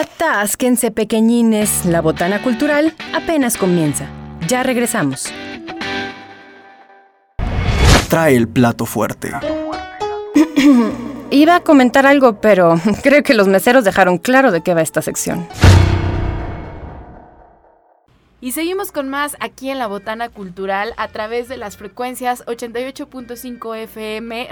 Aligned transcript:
Atásquense 0.00 0.90
pequeñines, 0.90 1.84
la 1.84 2.00
botana 2.00 2.42
cultural 2.42 2.94
apenas 3.12 3.58
comienza. 3.58 4.06
Ya 4.48 4.62
regresamos. 4.62 5.30
Trae 8.08 8.34
el 8.34 8.48
plato 8.48 8.86
fuerte. 8.86 9.30
Iba 11.30 11.56
a 11.56 11.60
comentar 11.60 12.06
algo, 12.06 12.40
pero 12.40 12.80
creo 13.02 13.22
que 13.22 13.34
los 13.34 13.46
meseros 13.46 13.84
dejaron 13.84 14.16
claro 14.16 14.52
de 14.52 14.62
qué 14.62 14.72
va 14.72 14.80
esta 14.80 15.02
sección. 15.02 15.46
Y 18.42 18.52
seguimos 18.52 18.90
con 18.90 19.10
más 19.10 19.36
aquí 19.40 19.68
en 19.68 19.78
la 19.78 19.86
Botana 19.86 20.30
Cultural 20.30 20.94
a 20.96 21.08
través 21.08 21.46
de 21.48 21.58
las 21.58 21.76
frecuencias 21.76 22.42
88.5 22.46 23.76
FM 23.76 24.48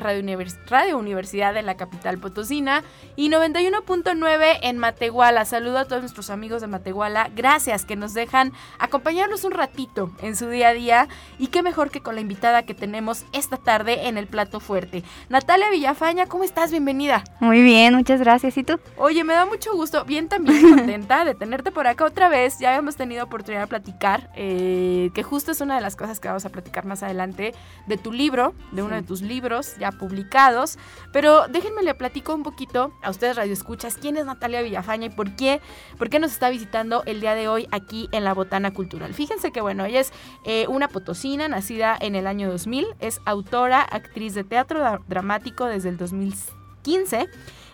Radio, 0.68 0.98
Universidad 0.98 1.54
de 1.54 1.62
la 1.62 1.79
capital 1.79 2.18
potosina 2.18 2.85
y 3.16 3.30
91.9 3.30 4.59
en 4.61 4.77
Matehuala. 4.77 5.46
Saludo 5.46 5.79
a 5.79 5.86
todos 5.86 6.03
nuestros 6.03 6.29
amigos 6.29 6.61
de 6.61 6.66
Matehuala. 6.66 7.31
Gracias 7.35 7.86
que 7.86 7.96
nos 7.96 8.12
dejan 8.12 8.53
acompañarnos 8.79 9.45
un 9.45 9.53
ratito 9.53 10.12
en 10.20 10.36
su 10.36 10.50
día 10.50 10.68
a 10.68 10.75
día 10.75 11.09
y 11.39 11.46
qué 11.46 11.62
mejor 11.62 11.90
que 11.90 12.03
con 12.03 12.14
la 12.14 12.20
invitada 12.20 12.64
que 12.64 12.75
tenemos 12.75 13.25
esta 13.32 13.57
tarde 13.57 14.09
en 14.09 14.18
el 14.18 14.26
plato 14.26 14.61
fuerte. 14.61 15.03
Natalia 15.31 15.70
Villafaña, 15.70 16.26
¿cómo 16.26 16.45
estás? 16.45 16.73
Bienvenida. 16.73 17.25
Muy 17.40 17.62
bien, 17.62 17.95
muchas 17.95 18.20
gracias. 18.20 18.59
¿Y 18.59 18.64
tú? 18.64 18.79
Oye, 18.98 19.25
me 19.25 19.32
da 19.32 19.46
mucho 19.46 19.73
gusto, 19.75 20.04
bien 20.04 20.29
también 20.29 20.61
contenta 20.76 21.25
de 21.25 21.34
tenerte 21.34 21.73
por 21.73 21.86
acá 21.86 22.04
otra 22.04 22.29
vez. 22.29 22.59
Ya 22.59 22.76
hemos 22.76 22.95
tenido 22.95 23.25
oportunidad 23.25 23.62
de 23.62 23.78
platicar, 23.79 24.31
eh, 24.35 25.11
que 25.14 25.23
justo 25.23 25.53
es 25.53 25.61
una 25.61 25.77
de 25.77 25.81
las 25.81 25.95
cosas 25.95 26.18
que 26.18 26.27
vamos 26.27 26.45
a 26.45 26.49
platicar 26.49 26.85
más 26.85 27.05
adelante, 27.05 27.55
de 27.87 27.96
tu 27.96 28.13
libro, 28.13 28.54
de 28.73 28.82
uno 28.82 28.96
de 28.96 29.03
tus 29.03 29.23
libros 29.23 29.77
ya 29.79 29.93
publicados. 29.93 30.79
Pero 31.13 31.46
déjenme 31.46 31.82
le 31.82 31.95
platico 31.95 32.34
un 32.34 32.42
poquito 32.42 32.92
a 33.03 33.11
ustedes 33.11 33.37
Radio 33.37 33.53
Escuchas 33.53 33.97
quién 33.97 34.17
es 34.17 34.27
Natalia 34.27 34.62
Villafaña 34.62 35.06
y 35.06 35.11
por 35.11 35.37
qué, 35.37 35.61
por 35.97 36.11
qué 36.11 36.19
nos 36.19 36.33
está 36.33 36.51
visitando 36.51 37.05
el 37.06 37.20
día 37.20 37.37
de 37.37 37.47
hoy 37.47 37.69
aquí 37.70 38.09
en 38.11 38.25
la 38.25 38.34
Botana 38.34 38.73
Cultural. 38.73 39.15
Fíjense 39.15 39.53
que 39.53 39.61
bueno, 39.61 39.85
ella 39.85 40.01
es 40.01 40.13
eh, 40.45 40.67
una 40.69 40.89
potosina 40.89 41.47
nacida 41.48 41.97
en 42.01 42.17
el 42.17 42.27
año 42.27 42.51
2000, 42.51 42.87
es 42.98 43.20
autora, 43.27 43.83
actriz 43.83 44.35
de 44.35 44.42
teatro 44.42 44.83
dramático 45.07 45.67
desde 45.67 45.91
el 45.91 45.98
2015, 45.98 47.29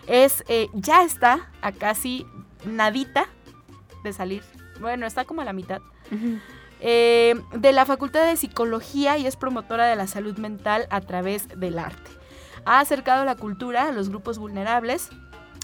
es, 0.05 0.43
eh, 0.49 0.67
ya 0.73 1.03
está 1.03 1.49
a 1.63 1.71
casi 1.71 2.27
nadita 2.63 3.25
de 4.03 4.13
salir, 4.13 4.43
bueno, 4.79 5.05
está 5.05 5.25
como 5.25 5.41
a 5.41 5.45
la 5.45 5.53
mitad 5.53 5.81
eh, 6.81 7.35
de 7.53 7.71
la 7.71 7.85
Facultad 7.85 8.25
de 8.25 8.35
Psicología 8.37 9.17
y 9.17 9.25
es 9.25 9.35
promotora 9.35 9.85
de 9.87 9.95
la 9.95 10.07
salud 10.07 10.37
mental 10.37 10.87
a 10.89 11.01
través 11.01 11.47
del 11.59 11.79
arte. 11.79 12.11
Ha 12.65 12.79
acercado 12.79 13.25
la 13.25 13.35
cultura 13.35 13.89
a 13.89 13.91
los 13.91 14.09
grupos 14.09 14.39
vulnerables 14.39 15.09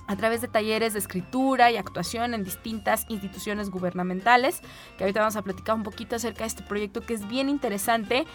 a 0.07 0.15
través 0.17 0.41
de 0.41 0.49
talleres 0.49 0.93
de 0.93 0.99
escritura 0.99 1.71
y 1.71 1.77
actuación 1.77 2.33
en 2.33 2.43
distintas 2.43 3.05
instituciones 3.07 3.69
gubernamentales, 3.69 4.61
que 4.97 5.05
ahorita 5.05 5.21
vamos 5.21 5.37
a 5.37 5.41
platicar 5.41 5.75
un 5.75 5.83
poquito 5.83 6.17
acerca 6.17 6.39
de 6.39 6.47
este 6.47 6.63
proyecto 6.63 6.99
que 7.01 7.13
es 7.13 7.27
bien 7.27 7.47
interesante 7.47 8.25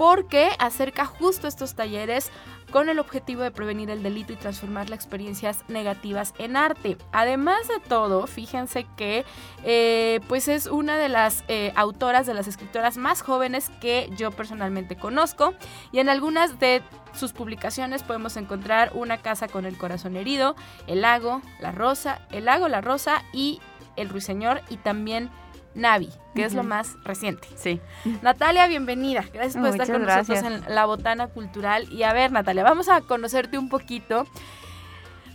porque 0.00 0.48
acerca 0.58 1.04
justo 1.04 1.46
estos 1.46 1.74
talleres 1.74 2.30
con 2.70 2.88
el 2.88 2.98
objetivo 2.98 3.42
de 3.42 3.50
prevenir 3.50 3.90
el 3.90 4.02
delito 4.02 4.32
y 4.32 4.36
transformar 4.36 4.88
las 4.88 4.98
experiencias 4.98 5.62
negativas 5.68 6.32
en 6.38 6.56
arte. 6.56 6.96
Además 7.12 7.68
de 7.68 7.80
todo, 7.86 8.26
fíjense 8.26 8.86
que 8.96 9.26
eh, 9.62 10.20
pues 10.26 10.48
es 10.48 10.68
una 10.68 10.96
de 10.96 11.10
las 11.10 11.44
eh, 11.48 11.74
autoras, 11.76 12.26
de 12.26 12.32
las 12.32 12.48
escritoras 12.48 12.96
más 12.96 13.20
jóvenes 13.20 13.70
que 13.82 14.08
yo 14.16 14.30
personalmente 14.30 14.96
conozco 14.96 15.52
y 15.92 15.98
en 15.98 16.08
algunas 16.08 16.58
de 16.58 16.80
sus 17.12 17.34
publicaciones 17.34 18.02
podemos 18.02 18.38
encontrar 18.38 18.92
Una 18.94 19.18
casa 19.18 19.48
con 19.48 19.66
el 19.66 19.76
corazón 19.76 20.16
herido, 20.16 20.56
El 20.86 21.02
lago, 21.02 21.42
La 21.60 21.72
rosa, 21.72 22.22
El 22.30 22.46
lago, 22.46 22.68
La 22.68 22.80
rosa 22.80 23.22
y 23.34 23.60
El 23.96 24.08
ruiseñor 24.08 24.62
y 24.70 24.78
también 24.78 25.28
Navi, 25.74 26.10
que 26.34 26.44
es 26.44 26.54
lo 26.54 26.62
más 26.62 26.96
reciente. 27.04 27.48
Sí. 27.56 27.80
Natalia, 28.22 28.66
bienvenida. 28.66 29.24
Gracias 29.32 29.56
por 29.56 29.68
estar 29.68 29.90
con 29.90 30.02
nosotros 30.02 30.42
en 30.42 30.74
la 30.74 30.86
Botana 30.86 31.28
Cultural. 31.28 31.90
Y 31.92 32.02
a 32.02 32.12
ver, 32.12 32.32
Natalia, 32.32 32.62
vamos 32.62 32.88
a 32.88 33.00
conocerte 33.02 33.58
un 33.58 33.68
poquito 33.68 34.26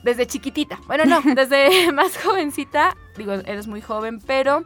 desde 0.06 0.28
chiquitita. 0.28 0.80
Bueno, 0.88 1.06
no, 1.06 1.22
desde 1.36 1.92
más 1.94 2.18
jovencita. 2.18 2.96
Digo, 3.18 3.34
eres 3.34 3.68
muy 3.68 3.82
joven, 3.82 4.20
pero 4.20 4.66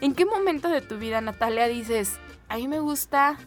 ¿en 0.00 0.14
qué 0.14 0.24
momento 0.24 0.68
de 0.68 0.80
tu 0.80 0.98
vida, 0.98 1.20
Natalia, 1.20 1.68
dices, 1.68 2.18
a 2.48 2.56
mí 2.56 2.66
me 2.66 2.80
gusta 2.80 3.38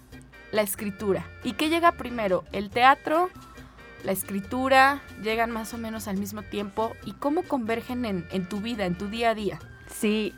la 0.52 0.62
escritura? 0.62 1.26
¿Y 1.44 1.54
qué 1.54 1.70
llega 1.70 1.94
primero? 1.94 2.44
¿El 2.52 2.70
teatro? 2.70 3.30
¿La 4.04 4.12
escritura? 4.12 5.02
¿Llegan 5.24 5.52
más 5.52 5.74
o 5.74 5.78
menos 5.78 6.08
al 6.08 6.18
mismo 6.18 6.44
tiempo? 6.44 6.94
¿Y 7.06 7.14
cómo 7.14 7.44
convergen 7.44 8.06
en, 8.06 8.50
tu 8.50 8.62
vida, 8.62 8.86
en 8.86 8.98
tu 8.98 9.08
día 9.08 9.32
a 9.32 9.36
día? 9.36 9.60
Sí, 9.88 10.34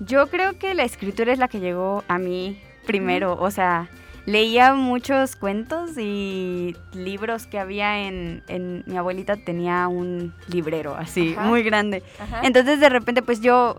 yo 0.00 0.28
creo 0.28 0.58
que 0.58 0.74
la 0.74 0.84
escritura 0.84 1.32
es 1.32 1.38
la 1.38 1.48
que 1.48 1.60
llegó 1.60 2.04
a 2.08 2.18
mí 2.18 2.60
primero, 2.86 3.36
o 3.38 3.50
sea, 3.50 3.88
leía 4.26 4.74
muchos 4.74 5.36
cuentos 5.36 5.96
y 5.98 6.74
libros 6.92 7.46
que 7.46 7.58
había 7.58 8.06
en, 8.08 8.42
mi 8.86 8.96
abuelita 8.96 9.36
tenía 9.36 9.86
un 9.88 10.34
librero 10.48 10.96
así, 10.96 11.36
muy 11.44 11.62
grande. 11.62 12.02
Entonces 12.42 12.80
de 12.80 12.88
repente 12.88 13.22
pues 13.22 13.40
yo 13.40 13.76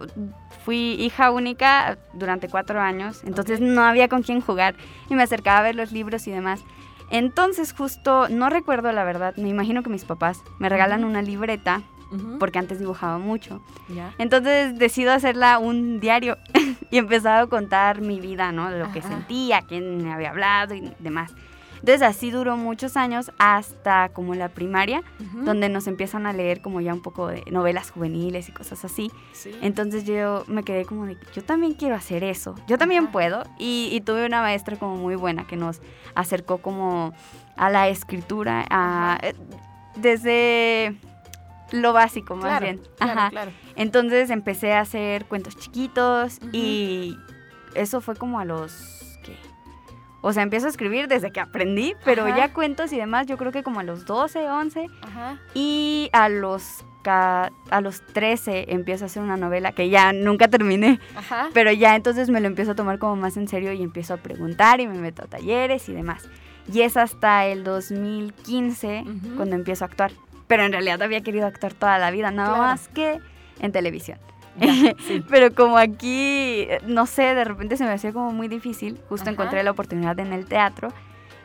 fui 0.64 0.94
hija 1.00 1.32
única 1.32 1.98
durante 2.14 2.48
cuatro 2.48 2.80
años, 2.80 3.22
entonces 3.26 3.60
no 3.60 3.84
había 3.84 4.08
con 4.08 4.24
quién 4.24 4.42
jugar 4.42 4.76
y 5.10 5.16
me 5.16 5.24
acercaba 5.24 5.60
a 5.60 5.64
ver 5.64 5.76
los 5.76 5.92
libros 5.92 6.28
y 6.28 6.32
demás. 6.32 6.62
Entonces 7.10 7.74
justo, 7.74 8.30
no 8.30 8.50
recuerdo 8.50 8.92
la 8.92 9.04
verdad, 9.04 9.36
me 9.36 9.50
imagino 9.50 9.84
que 9.84 9.90
mis 9.90 10.06
papás 10.06 10.40
me 10.60 10.70
regalan 10.70 11.04
una 11.04 11.22
libreta 11.22 11.82
porque 12.40 12.60
antes 12.60 12.80
dibujaba 12.80 13.18
mucho. 13.18 13.62
Entonces 14.18 14.78
decido 14.78 15.12
hacerla 15.12 15.60
un 15.60 16.00
diario 16.00 16.38
y 16.92 16.98
empezaba 16.98 17.42
a 17.42 17.48
contar 17.48 18.02
mi 18.02 18.20
vida, 18.20 18.52
¿no? 18.52 18.70
Lo 18.70 18.92
que 18.92 19.02
sentía, 19.02 19.62
quién 19.62 20.04
me 20.04 20.14
había 20.14 20.30
hablado 20.30 20.76
y 20.76 20.94
demás. 21.00 21.34
Entonces 21.82 22.04
así 22.04 22.30
duró 22.30 22.58
muchos 22.58 22.96
años 22.96 23.32
hasta 23.40 24.10
como 24.10 24.36
la 24.36 24.50
primaria, 24.50 25.02
donde 25.44 25.68
nos 25.68 25.88
empiezan 25.88 26.28
a 26.28 26.34
leer 26.34 26.62
como 26.62 26.80
ya 26.80 26.94
un 26.94 27.02
poco 27.02 27.28
de 27.28 27.44
novelas 27.50 27.90
juveniles 27.90 28.50
y 28.50 28.52
cosas 28.52 28.86
así. 28.86 29.12
Entonces 29.64 30.04
yo 30.04 30.44
me 30.48 30.64
quedé 30.64 30.86
como 30.86 31.08
de, 31.08 31.18
yo 31.34 31.44
también 31.44 31.74
quiero 31.74 31.96
hacer 31.96 32.24
eso, 32.24 32.54
yo 32.68 32.78
también 32.78 33.08
puedo. 33.08 33.44
Y, 33.58 33.90
y, 33.92 34.02
tuve 34.02 34.28
una 34.28 34.42
maestra 34.42 34.78
como 34.78 34.96
muy 34.96 35.16
buena 35.16 35.48
que 35.48 35.56
nos 35.56 35.82
acercó 36.14 36.60
como 36.60 37.14
a 37.56 37.70
la 37.72 37.88
escritura, 37.88 38.64
a, 38.70 39.18
eh, 39.24 39.34
desde 39.96 40.96
lo 41.72 41.94
básico 41.94 42.36
más 42.36 42.62
bien. 42.62 42.82
Claro, 42.98 43.52
Entonces 43.76 44.30
empecé 44.30 44.74
a 44.74 44.82
hacer 44.82 45.26
cuentos 45.26 45.56
chiquitos 45.58 46.40
y 46.52 47.18
eso 47.76 48.02
fue 48.02 48.16
como 48.16 48.40
a 48.40 48.46
los 48.46 49.18
¿qué? 49.24 49.36
O 50.22 50.34
sea, 50.34 50.44
empiezo 50.44 50.68
a 50.68 50.70
escribir 50.70 51.08
desde 51.08 51.32
que 51.32 51.40
aprendí, 51.40 51.96
pero 52.06 52.28
ya 52.28 52.54
cuentos 52.54 52.94
y 52.94 52.98
demás, 52.98 53.28
yo 53.28 53.38
creo 53.38 53.52
que 53.52 53.64
como 53.64 53.80
a 53.80 53.84
los 53.84 54.06
12, 54.06 54.50
11. 54.50 54.88
Ajá. 55.02 55.40
Y 55.54 56.10
a 56.14 56.30
los 56.30 56.86
a 57.10 57.82
los 57.82 58.02
13 58.14 58.74
empiezo 58.74 59.06
a 59.06 59.08
hacer 59.08 59.24
una 59.24 59.38
novela 59.38 59.72
que 59.72 59.90
ya 59.90 60.14
nunca 60.14 60.48
terminé, 60.48 61.00
Ajá. 61.16 61.50
pero 61.54 61.72
ya 61.72 61.96
entonces 61.96 62.30
me 62.30 62.40
lo 62.40 62.48
empiezo 62.48 62.72
a 62.72 62.76
tomar 62.76 63.00
como 63.00 63.16
más 63.16 63.38
en 63.38 63.48
serio 63.48 63.74
y 63.74 63.82
empiezo 63.82 64.14
a 64.14 64.18
preguntar 64.18 64.82
y 64.82 64.88
me 64.88 65.00
meto 65.00 65.24
a 65.24 65.28
talleres 65.28 65.90
y 65.90 65.94
demás. 65.94 66.30
Y 66.72 66.82
es 66.82 66.98
hasta 66.98 67.48
el 67.48 67.64
2015 67.64 69.06
cuando 69.36 69.56
empiezo 69.56 69.84
a 69.84 69.88
actuar 69.88 70.12
pero 70.52 70.66
en 70.66 70.74
realidad 70.74 71.02
había 71.02 71.22
querido 71.22 71.48
actuar 71.48 71.74
toda 71.74 71.98
la 71.98 72.12
vida, 72.12 72.30
nada 72.30 72.58
más 72.58 72.90
que 72.90 73.20
en 73.62 73.72
televisión. 73.72 74.18
pero 75.30 75.56
como 75.56 75.78
aquí, 75.78 76.68
no 76.86 77.06
sé, 77.06 77.34
de 77.34 77.46
repente 77.46 77.78
se 77.78 77.86
me 77.86 77.92
hacía 77.92 78.12
como 78.12 78.32
muy 78.32 78.50
difícil, 78.50 79.00
justo 79.08 79.30
encontré 79.30 79.64
la 79.64 79.72
oportunidad 79.72 80.20
en 80.20 80.34
el 80.34 80.46
teatro 80.46 80.90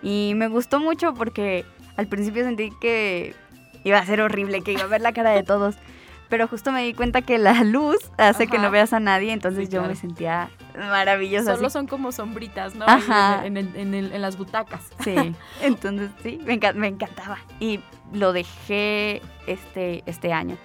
y 0.03 0.33
me 0.34 0.49
gustó 0.49 0.81
mucho 0.81 1.15
porque 1.15 1.65
al 1.97 2.09
principio 2.09 2.43
sentí 2.43 2.72
que 2.81 3.37
iba 3.84 3.97
a 3.97 4.05
ser 4.05 4.21
horrible, 4.21 4.62
que 4.62 4.72
iba 4.72 4.83
a 4.83 4.89
ver 4.89 5.03
la 5.03 5.12
cara 5.12 5.31
de 5.31 5.45
todos 5.45 5.77
pero 6.28 6.48
justo 6.48 6.72
me 6.72 6.82
di 6.82 6.94
cuenta 6.94 7.22
que 7.22 7.38
la 7.38 7.53
luz 7.64 7.97
hace 8.18 8.47
que 8.47 8.59
no 8.59 8.71
veas 8.71 8.92
a 8.92 9.01
nadie, 9.01 9.33
entonces 9.33 9.68
yo 9.68 9.83
me 9.83 9.95
sentía 9.95 10.51
maravillosa. 10.77 11.56
Solo 11.56 11.71
son 11.71 11.86
como 11.86 12.12
sombritas, 12.12 12.74
¿no? 12.74 12.84
Ajá. 12.86 13.47
En, 13.47 13.56
en, 13.56 13.95
en, 13.95 14.22
las 14.22 14.36
butacas. 14.36 14.83
Sí, 15.03 15.15
entonces 15.62 16.10
sí, 16.22 16.39
me, 16.45 16.59
me, 16.74 16.89
encantaba. 16.89 17.39
Y 17.60 17.80
lo 18.12 18.33
dejé 18.33 19.22
este, 19.47 20.03
este 20.06 20.33
año 20.33 20.56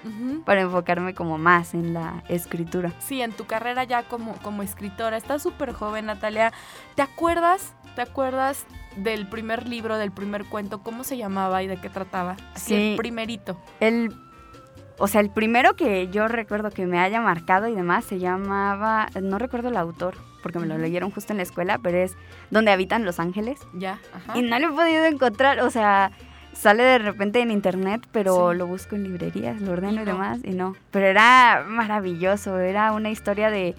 para 0.46 0.62
enfocarme 0.62 1.14
como 1.14 1.38
más 1.38 1.74
en 1.74 1.94
la 1.94 2.24
escritura. 2.28 2.94
Sí, 3.00 3.22
en 3.22 3.32
tu 3.32 3.46
carrera 3.46 3.84
ya 3.84 4.04
como, 4.04 4.34
como 4.38 4.64
escritora. 4.64 5.18
Estás 5.18 5.44
súper 5.44 5.74
joven, 5.74 6.06
Natalia. 6.06 6.52
¿Te 6.96 7.02
acuerdas? 7.02 7.74
¿Te 7.96 8.02
acuerdas 8.02 8.66
del 8.96 9.28
primer 9.28 9.68
libro, 9.68 9.98
del 9.98 10.12
primer 10.12 10.46
cuento? 10.46 10.82
¿Cómo 10.82 11.04
se 11.04 11.18
llamaba 11.18 11.62
y 11.64 11.68
de 11.68 11.78
qué 11.78 11.90
trataba? 11.90 12.38
sí. 12.56 12.92
El 12.92 12.98
primerito. 12.98 13.58
El 13.80 14.16
o 15.02 15.08
sea, 15.08 15.20
el 15.22 15.30
primero 15.30 15.76
que 15.76 16.08
yo 16.10 16.28
recuerdo 16.28 16.70
que 16.70 16.86
me 16.86 17.00
haya 17.00 17.20
marcado 17.22 17.68
y 17.68 17.76
demás 17.76 18.06
se 18.06 18.20
llamaba, 18.20 19.08
no 19.22 19.38
recuerdo 19.40 19.70
el 19.70 19.78
autor, 19.78 20.14
porque 20.44 20.60
me 20.60 20.68
lo 20.68 20.78
leyeron 20.78 21.12
justo 21.12 21.34
en 21.34 21.38
la 21.38 21.44
escuela, 21.44 21.78
pero 21.82 21.98
es 21.98 22.16
Donde 22.52 22.72
habitan 22.72 23.04
los 23.06 23.20
ángeles. 23.20 23.60
Ya, 23.74 24.00
ajá. 24.14 24.38
Y 24.38 24.42
no 24.44 24.60
lo 24.60 24.68
he 24.68 24.72
podido 24.72 25.06
encontrar, 25.06 25.60
o 25.62 25.70
sea, 25.70 26.12
sale 26.54 26.84
de 26.84 26.98
repente 27.00 27.40
en 27.42 27.50
internet, 27.52 28.06
pero 28.12 28.52
Sí. 28.52 28.58
lo 28.58 28.68
busco 28.68 28.96
en 28.96 29.04
librerías, 29.04 29.62
lo 29.62 29.72
ordeno 29.72 30.02
Y 30.02 30.06
demás, 30.06 30.40
y 30.44 30.52
no. 30.52 30.76
Pero 30.92 31.08
era 31.08 31.64
maravilloso, 31.68 32.60
era 32.60 32.92
una 32.92 33.10
historia 33.10 33.50
de... 33.50 33.74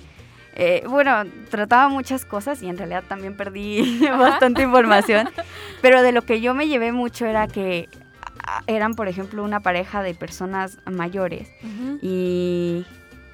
eh, 0.55 0.85
bueno, 0.89 1.23
trataba 1.51 1.89
muchas 1.89 2.25
cosas 2.25 2.63
y 2.63 2.69
en 2.69 2.77
realidad 2.79 3.05
también 3.09 3.37
perdí 3.37 4.01
bastante 4.19 4.63
información, 4.63 5.29
pero 5.83 6.03
de 6.03 6.13
lo 6.13 6.23
que 6.23 6.41
yo 6.41 6.55
me 6.55 6.67
llevé 6.69 6.93
mucho 6.93 7.27
era 7.27 7.47
que 7.47 7.89
eran, 8.67 8.95
por 8.95 9.09
ejemplo, 9.09 9.43
una 9.43 9.61
pareja 9.61 10.03
de 10.03 10.15
personas 10.15 10.79
mayores. 10.91 11.49
Y, 12.01 12.85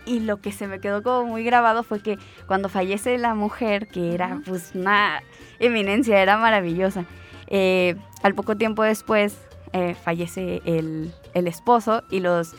y 0.06 0.20
lo 0.20 0.40
que 0.40 0.52
se 0.52 0.66
me 0.66 0.80
quedó 0.80 1.02
como 1.02 1.24
muy 1.26 1.44
grabado 1.44 1.82
fue 1.82 2.00
que 2.00 2.18
cuando 2.46 2.68
fallece 2.68 3.18
la 3.18 3.34
mujer, 3.34 3.88
que 3.88 4.14
era 4.14 4.40
pues 4.46 4.72
una 4.74 5.22
eminencia, 5.58 6.20
era 6.20 6.38
maravillosa, 6.38 7.04
eh, 7.46 7.96
al 8.22 8.34
poco 8.34 8.56
tiempo 8.56 8.82
después 8.82 9.36
eh, 9.72 9.94
fallece 9.94 10.62
el, 10.64 11.12
el 11.34 11.46
esposo 11.46 12.02
y 12.10 12.20
los... 12.20 12.54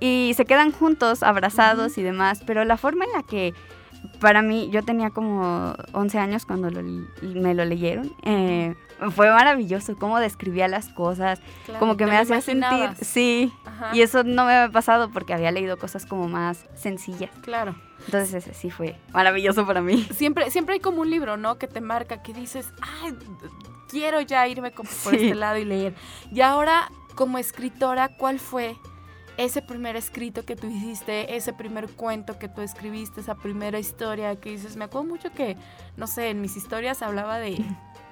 Y 0.00 0.32
se 0.36 0.44
quedan 0.44 0.72
juntos, 0.72 1.22
abrazados 1.22 1.96
y 1.98 2.02
demás, 2.02 2.42
pero 2.44 2.64
la 2.64 2.76
forma 2.76 3.04
en 3.04 3.12
la 3.12 3.22
que 3.22 3.54
para 4.20 4.42
mí, 4.42 4.68
yo 4.70 4.82
tenía 4.82 5.10
como 5.10 5.74
11 5.92 6.18
años 6.18 6.46
cuando 6.46 6.70
lo- 6.70 6.82
me 7.22 7.54
lo 7.54 7.64
leyeron, 7.64 8.12
eh, 8.22 8.74
fue 9.14 9.30
maravilloso 9.30 9.96
cómo 9.96 10.18
describía 10.20 10.68
las 10.68 10.88
cosas, 10.88 11.40
Claro, 11.66 11.80
como 11.80 11.96
que 11.96 12.06
me 12.06 12.16
hacía 12.16 12.40
sentir, 12.40 12.90
sí, 13.00 13.52
Ajá, 13.64 13.90
y 13.94 14.02
eso 14.02 14.22
no 14.24 14.44
me 14.44 14.52
había 14.54 14.72
pasado 14.72 15.10
porque 15.10 15.34
había 15.34 15.50
leído 15.50 15.76
cosas 15.76 16.06
como 16.06 16.28
más 16.28 16.66
sencillas. 16.74 17.30
Claro. 17.42 17.74
Entonces 18.06 18.34
ese 18.34 18.54
sí 18.54 18.70
fue 18.70 18.96
maravilloso 19.12 19.66
para 19.66 19.80
mí. 19.80 20.02
Siempre, 20.14 20.50
siempre 20.50 20.74
hay 20.74 20.80
como 20.80 21.00
un 21.00 21.10
libro, 21.10 21.36
¿no? 21.36 21.56
Que 21.58 21.66
te 21.66 21.80
marca, 21.80 22.22
que 22.22 22.32
dices, 22.34 22.72
ay, 22.82 23.14
quiero 23.88 24.20
ya 24.20 24.46
irme 24.46 24.72
como 24.72 24.88
por 25.02 25.12
Sí. 25.16 25.24
este 25.26 25.34
lado 25.34 25.56
y 25.58 25.64
leer. 25.64 25.94
Y 26.30 26.40
ahora, 26.42 26.90
como 27.14 27.38
escritora, 27.38 28.08
¿cuál 28.08 28.38
fue 28.38 28.76
ese 29.36 29.62
primer 29.62 29.96
escrito 29.96 30.44
que 30.44 30.54
tú 30.56 30.68
hiciste, 30.68 31.36
ese 31.36 31.52
primer 31.52 31.88
cuento 31.88 32.38
que 32.38 32.48
tú 32.48 32.60
escribiste, 32.62 33.20
esa 33.20 33.34
primera 33.34 33.78
historia 33.78 34.36
que 34.36 34.50
dices? 34.50 34.76
Me 34.76 34.84
acuerdo 34.84 35.08
mucho 35.08 35.30
que, 35.32 35.56
no 35.96 36.06
sé, 36.06 36.30
en 36.30 36.40
mis 36.40 36.56
historias 36.56 37.02
hablaba 37.02 37.38
de 37.38 37.58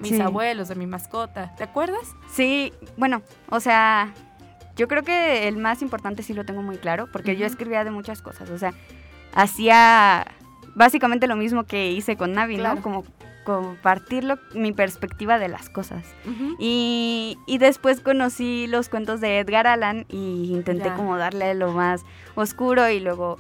mis 0.01 0.11
Sí. 0.17 0.21
abuelos, 0.21 0.69
de 0.69 0.75
mi 0.75 0.87
mascota. 0.87 1.55
¿Te 1.57 1.63
acuerdas? 1.65 2.15
Sí, 2.33 2.73
bueno, 2.97 3.23
o 3.51 3.61
sea, 3.61 4.13
yo 4.75 4.89
creo 4.89 5.05
que 5.05 5.47
el 5.47 5.57
más 5.59 5.81
importante 5.83 6.23
sí 6.25 6.35
lo 6.35 6.45
tengo 6.45 6.63
muy 6.63 6.77
claro, 6.79 7.09
porque 7.13 7.37
yo 7.37 7.47
escribía 7.47 7.85
de 7.85 7.91
muchas 7.93 8.21
cosas, 8.23 8.51
o 8.51 8.59
sea, 8.59 8.73
hacía 9.35 10.27
básicamente 10.75 11.27
lo 11.27 11.37
mismo 11.37 11.65
que 11.65 11.93
hice 11.93 12.17
con 12.17 12.33
Navi, 12.33 12.57
Claro. 12.57 12.77
¿no? 12.77 12.83
Como 12.83 13.05
compartir 13.45 14.25
lo- 14.25 14.39
mi 14.55 14.73
perspectiva 14.73 15.39
de 15.39 15.49
las 15.49 15.69
cosas. 15.69 16.05
Y, 16.59 17.39
y 17.47 17.59
después 17.59 18.01
conocí 18.01 18.67
los 18.69 18.89
cuentos 18.89 19.21
de 19.21 19.39
Edgar 19.41 19.67
Allan 19.67 20.07
y 20.09 20.51
intenté 20.53 20.85
Ya. 20.91 20.95
como 20.95 21.17
darle 21.19 21.55
lo 21.55 21.73
más 21.73 22.05
oscuro 22.35 22.89
y 22.89 23.01
luego 23.01 23.39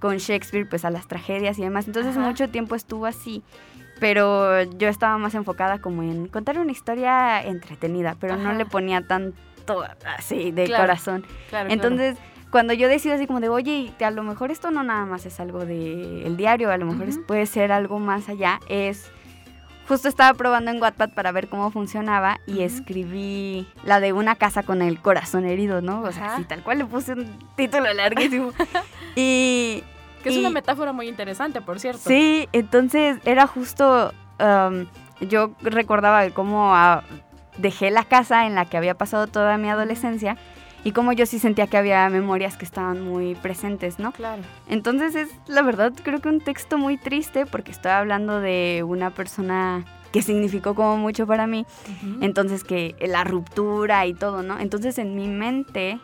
con 0.00 0.18
Shakespeare 0.18 0.68
pues 0.68 0.84
a 0.84 0.90
las 0.90 1.06
tragedias 1.08 1.58
y 1.58 1.62
demás. 1.62 1.86
Entonces 1.86 2.16
Ajá. 2.16 2.26
mucho 2.26 2.48
tiempo 2.50 2.74
estuvo 2.74 3.06
así, 3.06 3.42
pero 4.00 4.62
yo 4.62 4.88
estaba 4.88 5.16
más 5.18 5.34
enfocada 5.34 5.80
como 5.80 6.02
en 6.02 6.26
contar 6.28 6.58
una 6.58 6.72
historia 6.72 7.42
entretenida, 7.42 8.16
pero 8.20 8.36
no 8.36 8.52
le 8.52 8.66
ponía 8.66 9.06
tanto 9.06 9.38
así 10.18 10.50
de 10.50 10.64
Claro, 10.64 10.82
corazón. 10.82 11.22
Claro, 11.22 11.38
claro. 11.48 11.70
Entonces, 11.70 12.16
cuando 12.50 12.72
yo 12.72 12.88
decido 12.88 13.14
así 13.14 13.26
como 13.26 13.40
de, 13.40 13.48
oye, 13.48 13.92
a 14.04 14.10
lo 14.10 14.22
mejor 14.22 14.50
esto 14.50 14.70
no 14.70 14.82
nada 14.82 15.06
más 15.06 15.26
es 15.26 15.40
algo 15.40 15.64
del 15.64 16.36
diario, 16.36 16.70
a 16.70 16.76
lo 16.76 16.86
mejor 16.86 17.08
puede 17.26 17.46
ser 17.46 17.72
algo 17.72 17.98
más 17.98 18.28
allá, 18.28 18.60
es... 18.68 19.10
Justo 19.88 20.08
estaba 20.08 20.32
probando 20.34 20.70
en 20.70 20.80
Wattpad 20.80 21.10
para 21.10 21.30
ver 21.30 21.48
cómo 21.48 21.70
funcionaba 21.70 22.40
y 22.46 22.62
escribí 22.62 23.66
la 23.84 24.00
de 24.00 24.12
una 24.12 24.34
casa 24.34 24.62
con 24.62 24.80
el 24.80 24.98
corazón 25.00 25.44
herido, 25.44 25.82
¿no? 25.82 26.00
O 26.02 26.12
sea, 26.12 26.34
así 26.34 26.44
tal 26.44 26.62
cual 26.62 26.78
le 26.78 26.86
puse 26.86 27.12
un 27.12 27.38
título 27.56 27.92
larguísimo. 27.92 28.52
y 29.16 29.84
que 30.22 30.30
es 30.30 30.38
una 30.38 30.48
metáfora 30.48 30.92
muy 30.92 31.06
interesante, 31.06 31.60
por 31.60 31.78
cierto. 31.80 32.00
Sí, 32.00 32.48
entonces 32.52 33.18
era 33.26 33.46
justo, 33.46 34.14
um, 34.40 34.86
yo 35.20 35.52
recordaba 35.60 36.30
cómo 36.30 36.74
ah, 36.74 37.02
dejé 37.58 37.90
la 37.90 38.04
casa 38.04 38.46
en 38.46 38.54
la 38.54 38.64
que 38.64 38.78
había 38.78 38.94
pasado 38.94 39.26
toda 39.26 39.58
mi 39.58 39.68
adolescencia 39.68 40.38
y 40.84 40.92
cómo 40.92 41.12
yo 41.12 41.26
sí 41.26 41.38
sentía 41.38 41.66
que 41.66 41.78
había 41.78 42.08
memorias 42.10 42.56
que 42.56 42.64
estaban 42.64 43.00
muy 43.00 43.34
presentes, 43.34 43.98
¿no? 43.98 44.12
Claro. 44.12 44.42
Entonces 44.68 45.14
es, 45.14 45.30
la 45.48 45.62
verdad, 45.62 45.92
creo 46.02 46.20
que 46.20 46.28
un 46.28 46.40
texto 46.40 46.78
muy 46.78 46.98
triste 46.98 47.46
porque 47.46 47.72
estoy 47.72 47.92
hablando 47.92 48.40
de 48.40 48.84
una 48.86 49.10
persona 49.10 49.84
que 50.12 50.22
significó 50.22 50.76
como 50.76 50.96
mucho 50.96 51.26
para 51.26 51.48
mí, 51.48 51.66
entonces 52.20 52.62
que 52.62 52.94
la 53.00 53.24
ruptura 53.24 54.06
y 54.06 54.14
todo, 54.14 54.44
¿no? 54.44 54.60
Entonces 54.60 54.98
en 54.98 55.16
mi 55.16 55.26
mente, 55.26 55.98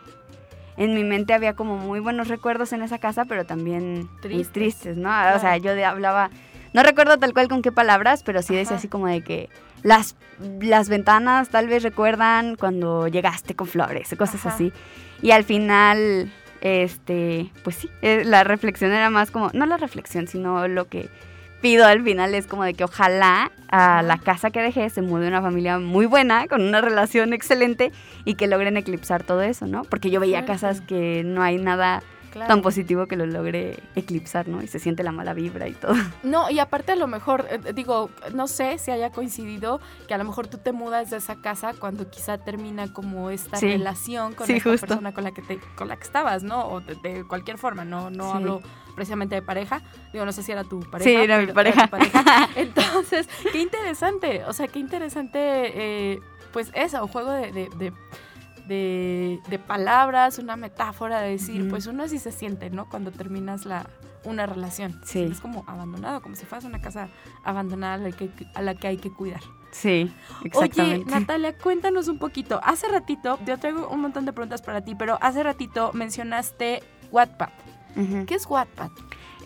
en 0.76 0.94
mi 0.94 1.04
mente 1.04 1.32
había 1.32 1.54
como 1.54 1.76
muy 1.76 2.00
buenos 2.00 2.26
recuerdos 2.26 2.72
en 2.72 2.82
esa 2.82 2.98
casa, 2.98 3.24
pero 3.26 3.44
también 3.44 4.08
muy 4.24 4.44
Tristes. 4.44 4.96
¿no? 4.96 5.10
Claro. 5.10 5.36
O 5.36 5.40
sea, 5.40 5.58
yo 5.58 5.72
hablaba, 5.86 6.30
no 6.72 6.82
recuerdo 6.82 7.18
tal 7.18 7.32
cual 7.32 7.48
con 7.48 7.62
qué 7.62 7.72
palabras, 7.72 8.22
pero 8.22 8.42
sí 8.42 8.54
decía 8.54 8.76
así 8.76 8.88
como 8.88 9.06
de 9.06 9.22
que 9.22 9.48
las, 9.82 10.16
las 10.60 10.88
ventanas 10.88 11.48
tal 11.48 11.68
vez 11.68 11.82
recuerdan 11.82 12.56
cuando 12.56 13.08
llegaste 13.08 13.54
con 13.54 13.66
flores, 13.66 14.14
cosas 14.16 14.46
Ajá. 14.46 14.54
así. 14.54 14.72
Y 15.22 15.32
al 15.32 15.44
final, 15.44 16.30
este, 16.60 17.50
pues 17.64 17.76
sí, 17.76 17.90
eh, 18.02 18.22
la 18.24 18.44
reflexión 18.44 18.92
era 18.92 19.10
más 19.10 19.30
como, 19.30 19.50
no 19.52 19.66
la 19.66 19.76
reflexión, 19.76 20.26
sino 20.26 20.68
lo 20.68 20.86
que 20.88 21.08
pido 21.60 21.86
al 21.86 22.02
final 22.02 22.34
es 22.34 22.46
como 22.46 22.64
de 22.64 22.74
que 22.74 22.84
ojalá 22.84 23.50
a 23.68 24.02
la 24.02 24.18
casa 24.18 24.50
que 24.50 24.62
dejé 24.62 24.88
se 24.90 25.02
mude 25.02 25.28
una 25.28 25.42
familia 25.42 25.78
muy 25.78 26.06
buena, 26.06 26.46
con 26.46 26.62
una 26.62 26.80
relación 26.80 27.32
excelente 27.32 27.92
y 28.24 28.34
que 28.34 28.46
logren 28.46 28.76
eclipsar 28.76 29.22
todo 29.24 29.42
eso, 29.42 29.66
¿no? 29.66 29.82
Porque 29.82 30.10
yo 30.10 30.20
veía 30.20 30.44
casas 30.44 30.80
que 30.80 31.22
no 31.24 31.42
hay 31.42 31.58
nada 31.58 32.02
Claro. 32.30 32.48
tan 32.48 32.62
positivo 32.62 33.06
que 33.06 33.16
lo 33.16 33.26
logre 33.26 33.78
eclipsar, 33.96 34.46
¿no? 34.48 34.62
Y 34.62 34.66
se 34.68 34.78
siente 34.78 35.02
la 35.02 35.12
mala 35.12 35.34
vibra 35.34 35.66
y 35.68 35.72
todo. 35.72 35.94
No, 36.22 36.48
y 36.50 36.58
aparte 36.60 36.92
a 36.92 36.96
lo 36.96 37.06
mejor, 37.06 37.46
eh, 37.50 37.72
digo, 37.74 38.10
no 38.34 38.46
sé 38.46 38.78
si 38.78 38.90
haya 38.90 39.10
coincidido 39.10 39.80
que 40.06 40.14
a 40.14 40.18
lo 40.18 40.24
mejor 40.24 40.46
tú 40.46 40.58
te 40.58 40.72
mudas 40.72 41.10
de 41.10 41.16
esa 41.16 41.36
casa 41.40 41.72
cuando 41.78 42.08
quizá 42.08 42.38
termina 42.38 42.92
como 42.92 43.30
esta 43.30 43.56
Sí. 43.56 43.66
relación 43.68 44.34
con 44.34 44.46
Sí, 44.46 44.54
esta 44.54 44.70
justo. 44.70 44.86
persona 44.86 45.12
con 45.12 45.24
la 45.24 45.32
que 45.32 45.42
te, 45.42 45.58
con 45.76 45.88
la 45.88 45.96
que 45.96 46.04
estabas, 46.04 46.42
¿no? 46.42 46.66
O 46.68 46.80
de, 46.80 46.94
de 46.96 47.24
cualquier 47.26 47.58
forma, 47.58 47.84
no, 47.84 48.10
no 48.10 48.30
Sí. 48.30 48.36
hablo 48.36 48.62
precisamente 48.94 49.34
de 49.34 49.42
pareja. 49.42 49.82
Digo, 50.12 50.24
no 50.24 50.32
sé 50.32 50.42
si 50.42 50.52
era 50.52 50.62
tu 50.64 50.80
pareja. 50.80 51.08
Sí, 51.10 51.16
era 51.16 51.38
mi 51.38 51.46
pareja. 51.48 51.84
tu 51.84 51.90
pareja. 51.90 52.48
Entonces, 52.56 53.28
qué 53.52 53.58
interesante. 53.60 54.44
O 54.46 54.52
sea, 54.52 54.68
qué 54.68 54.78
interesante, 54.78 55.38
eh, 56.14 56.20
pues 56.52 56.70
eso, 56.74 57.06
juego 57.08 57.30
de, 57.32 57.52
de, 57.52 57.68
de- 57.76 57.92
de- 58.74 59.40
de 59.50 59.58
palabras, 59.58 60.38
una 60.38 60.56
metáfora 60.56 61.20
de 61.20 61.30
decir, 61.32 61.68
pues 61.68 61.86
uno 61.86 62.04
así 62.04 62.18
se 62.20 62.30
siente, 62.30 62.70
¿no? 62.70 62.88
Cuando 62.88 63.10
terminas 63.10 63.66
la, 63.66 63.84
una 64.24 64.46
relación. 64.46 65.00
Sí. 65.04 65.22
Es 65.24 65.40
como 65.40 65.64
abandonado, 65.66 66.22
como 66.22 66.36
si 66.36 66.46
fueras 66.46 66.64
una 66.64 66.80
casa 66.80 67.08
abandonada 67.42 67.94
a 67.94 67.98
la 67.98 68.12
que, 68.12 68.30
a 68.54 68.62
la 68.62 68.74
que 68.76 68.86
hay 68.86 68.96
que 68.96 69.10
cuidar. 69.12 69.40
Sí, 69.72 70.12
Oye, 70.38 70.48
exactamente. 70.48 71.10
Natalia, 71.10 71.56
cuéntanos 71.58 72.08
un 72.08 72.18
poquito. 72.18 72.60
Hace 72.62 72.88
ratito, 72.88 73.38
yo 73.46 73.58
traigo 73.58 73.88
un 73.88 74.00
montón 74.00 74.24
de 74.24 74.32
preguntas 74.32 74.62
para 74.62 74.80
ti, 74.82 74.94
pero 74.94 75.18
hace 75.20 75.42
ratito 75.42 75.90
mencionaste 75.92 76.82
Wattpad. 77.10 77.50
¿Qué 78.26 78.34
es 78.36 78.46
Wattpad? 78.46 78.90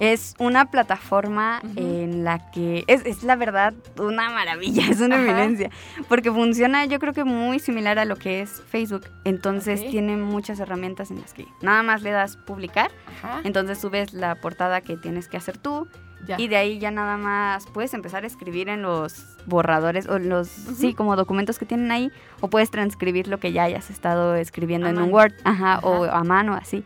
Es 0.01 0.35
una 0.39 0.71
plataforma 0.71 1.61
en 1.77 2.25
la 2.25 2.51
que 2.51 2.85
es, 2.89 3.07
es 3.07 3.23
la 3.23 3.37
verdad 3.37 3.75
una 3.99 4.29
maravilla, 4.31 4.83
es 4.91 5.01
una 5.01 5.17
Ajá. 5.17 5.25
eminencia, 5.25 5.71
porque 6.09 6.33
funciona 6.33 6.85
yo 6.87 6.99
creo 6.99 7.13
que 7.13 7.25
muy 7.25 7.59
similar 7.61 7.99
a 7.99 8.05
lo 8.05 8.17
que 8.17 8.41
es 8.41 8.63
Facebook, 8.69 9.05
entonces 9.25 9.89
tiene 9.89 10.17
muchas 10.17 10.59
herramientas 10.61 11.11
en 11.11 11.21
las 11.21 11.33
que 11.33 11.47
nada 11.63 11.83
más 11.83 12.03
le 12.03 12.11
das 12.11 12.37
publicar, 12.37 12.91
Ajá. 13.23 13.41
entonces 13.45 13.79
subes 13.79 14.13
la 14.15 14.35
portada 14.37 14.81
que 14.81 14.97
tienes 14.97 15.29
que 15.29 15.37
hacer 15.37 15.59
tú 15.59 15.87
Ya. 16.27 16.37
y 16.41 16.49
de 16.49 16.57
ahí 16.57 16.79
ya 16.79 16.91
nada 16.91 17.17
más 17.19 17.67
puedes 17.67 17.93
empezar 17.95 18.25
a 18.25 18.27
escribir 18.27 18.69
en 18.71 18.81
los 18.83 19.37
borradores 19.47 20.09
o 20.09 20.19
los, 20.19 20.49
sí, 20.49 20.95
como 20.95 21.17
documentos 21.17 21.59
que 21.59 21.67
tienen 21.67 21.91
ahí, 21.93 22.11
o 22.41 22.49
puedes 22.49 22.71
transcribir 22.71 23.29
lo 23.29 23.39
que 23.39 23.53
ya 23.53 23.65
hayas 23.65 23.91
estado 23.91 24.35
escribiendo 24.35 24.87
A 24.87 24.91
en 24.91 24.99
un. 24.99 25.13
Word, 25.13 25.35
ajá, 25.45 25.81
o 25.83 26.05
a 26.05 26.25
mano, 26.25 26.55
así. 26.55 26.83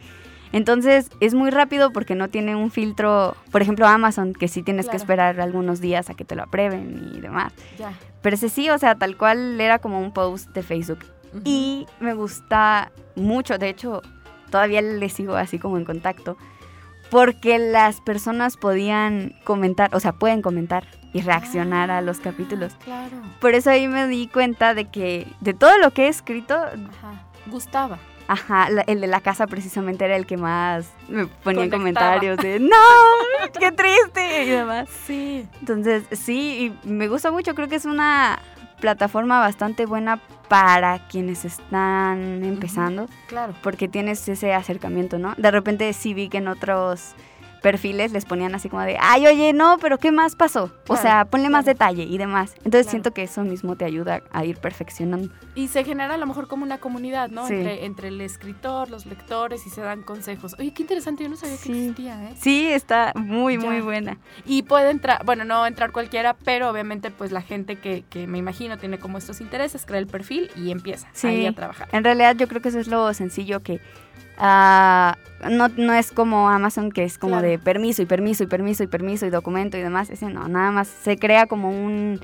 Entonces 0.52 1.10
es 1.20 1.34
muy 1.34 1.50
rápido 1.50 1.92
porque 1.92 2.14
no 2.14 2.28
tiene 2.28 2.56
un 2.56 2.70
filtro, 2.70 3.36
por 3.50 3.62
ejemplo 3.62 3.86
Amazon, 3.86 4.32
que 4.32 4.48
sí 4.48 4.62
tienes 4.62 4.86
que 4.86 4.90
Claro. 4.92 5.02
esperar 5.02 5.40
algunos 5.40 5.80
días 5.80 6.08
a 6.10 6.14
que 6.14 6.24
te 6.24 6.34
lo 6.34 6.44
aprueben 6.44 7.12
y 7.14 7.20
demás. 7.20 7.52
ya. 7.78 7.92
Pero 8.22 8.34
ese 8.34 8.48
sí, 8.48 8.68
o 8.70 8.78
sea, 8.78 8.96
tal 8.96 9.16
cual 9.16 9.60
era 9.60 9.78
como 9.78 10.00
un 10.00 10.12
post 10.12 10.48
de 10.50 10.62
Facebook. 10.62 10.98
Ujú. 11.32 11.42
Y 11.44 11.86
me 12.00 12.14
gusta 12.14 12.90
mucho, 13.14 13.58
de 13.58 13.68
hecho, 13.68 14.02
todavía 14.50 14.82
le 14.82 15.08
sigo 15.08 15.36
así 15.36 15.58
como 15.58 15.76
en 15.78 15.84
contacto, 15.84 16.36
porque 17.10 17.58
las 17.58 18.00
personas 18.00 18.56
podían 18.56 19.34
comentar, 19.44 19.94
o 19.94 20.00
sea, 20.00 20.12
pueden 20.12 20.42
comentar 20.42 20.84
y 21.12 21.20
reaccionar 21.22 21.90
a 21.90 22.00
los 22.02 22.18
Ah, 22.18 22.22
capítulos. 22.24 22.74
Claro. 22.84 23.16
Por 23.40 23.54
eso 23.54 23.70
ahí 23.70 23.86
me 23.88 24.06
di 24.08 24.26
cuenta 24.26 24.74
de 24.74 24.86
que 24.86 25.26
de 25.40 25.54
todo 25.54 25.78
lo 25.78 25.92
que 25.92 26.04
he 26.06 26.08
escrito, 26.08 26.54
Ajá. 26.54 27.22
Gustaba. 27.46 27.98
Ajá, 28.28 28.68
el 28.86 29.00
de 29.00 29.06
la 29.08 29.20
casa 29.20 29.46
precisamente 29.46 30.04
era 30.04 30.14
el 30.16 30.26
que 30.26 30.36
más 30.36 30.90
me 31.08 31.26
ponía 31.26 31.64
en 31.64 31.70
comentarios 31.70 32.36
de 32.38 32.60
¡No! 32.60 32.76
¡Qué 33.58 33.72
triste! 33.72 34.44
y 34.44 34.48
demás. 34.50 34.88
Sí. 35.06 35.46
Entonces, 35.60 36.04
sí, 36.12 36.72
y 36.84 36.88
me 36.88 37.08
gusta 37.08 37.30
mucho, 37.32 37.54
creo 37.54 37.68
que 37.68 37.76
es 37.76 37.84
una 37.86 38.38
plataforma 38.80 39.40
bastante 39.40 39.86
buena 39.86 40.20
para 40.48 41.08
quienes 41.08 41.44
están 41.44 42.44
empezando, 42.44 43.08
Claro. 43.26 43.54
porque 43.62 43.88
tienes 43.88 44.26
ese 44.28 44.54
acercamiento, 44.54 45.18
¿no? 45.18 45.34
De 45.36 45.50
repente 45.50 45.92
sí 45.92 46.14
vi 46.14 46.28
que 46.28 46.38
en 46.38 46.48
otros 46.48 47.14
perfiles 47.62 48.12
les 48.12 48.24
ponían 48.24 48.54
así 48.54 48.68
como 48.68 48.82
de, 48.82 48.96
ay, 49.00 49.26
oye, 49.26 49.52
no, 49.52 49.78
pero 49.80 49.98
¿qué 49.98 50.12
más 50.12 50.36
pasó? 50.36 50.72
o 50.88 50.96
sea, 50.96 51.24
ponle 51.26 51.48
más 51.50 51.64
claro. 51.64 51.74
detalle 51.78 52.02
y 52.04 52.18
demás. 52.18 52.54
Entonces 52.58 52.82
Claro. 52.86 52.90
siento 52.90 53.10
que 53.12 53.22
eso 53.24 53.42
mismo 53.42 53.76
te 53.76 53.84
ayuda 53.84 54.22
a 54.32 54.44
ir 54.44 54.56
perfeccionando. 54.58 55.28
Y 55.54 55.68
se 55.68 55.84
genera 55.84 56.14
a 56.14 56.16
lo 56.16 56.26
mejor 56.26 56.48
como 56.48 56.62
una 56.64 56.78
comunidad, 56.78 57.28
¿no? 57.30 57.46
Sí. 57.46 57.54
Entre, 57.54 57.84
entre 57.84 58.08
el 58.08 58.20
escritor, 58.20 58.90
los 58.90 59.06
lectores 59.06 59.66
y 59.66 59.70
se 59.70 59.80
dan 59.80 60.02
consejos. 60.02 60.54
Oye, 60.58 60.72
qué 60.72 60.82
interesante, 60.82 61.24
yo 61.24 61.30
no 61.30 61.36
sabía 61.36 61.56
que 61.56 61.70
existía, 61.70 62.24
¿eh? 62.30 62.34
Sí, 62.38 62.66
está 62.68 63.12
muy, 63.16 63.58
muy 63.58 63.80
buena. 63.80 64.18
Y 64.46 64.62
puede 64.62 64.90
entrar, 64.90 65.24
bueno, 65.24 65.44
no 65.44 65.66
entrar 65.66 65.92
cualquiera, 65.92 66.34
pero 66.44 66.70
obviamente 66.70 67.10
pues 67.10 67.32
la 67.32 67.42
gente 67.42 67.76
que, 67.76 68.04
que 68.08 68.26
me 68.26 68.38
imagino 68.38 68.78
tiene 68.78 68.98
como 68.98 69.18
estos 69.18 69.40
intereses, 69.40 69.84
crea 69.84 69.98
el 69.98 70.06
perfil 70.06 70.50
y 70.56 70.70
empieza 70.70 71.08
Sí. 71.12 71.26
ahí 71.28 71.46
a 71.46 71.52
trabajar. 71.52 71.88
En 71.92 72.04
realidad 72.04 72.36
yo 72.36 72.48
creo 72.48 72.62
que 72.62 72.68
eso 72.68 72.78
es 72.78 72.88
lo 72.88 73.12
sencillo 73.14 73.60
que 73.62 73.80
ah, 74.38 75.16
no, 75.50 75.68
no 75.68 75.92
es 75.92 76.10
como 76.12 76.48
Amazon 76.48 76.90
que 76.90 77.04
es 77.04 77.18
como 77.18 77.34
Claro. 77.34 77.48
de 77.48 77.58
permiso 77.58 78.02
y 78.02 78.06
permiso 78.06 78.44
y 78.44 78.46
permiso 78.46 78.82
y 78.82 78.86
permiso 78.86 79.26
y 79.26 79.30
documento 79.30 79.76
y 79.76 79.82
demás. 79.82 80.10
Ese 80.10 80.26
no, 80.30 80.48
nada 80.48 80.70
más 80.70 80.88
se 80.88 81.16
crea 81.18 81.46
como 81.46 81.70
un 81.70 82.20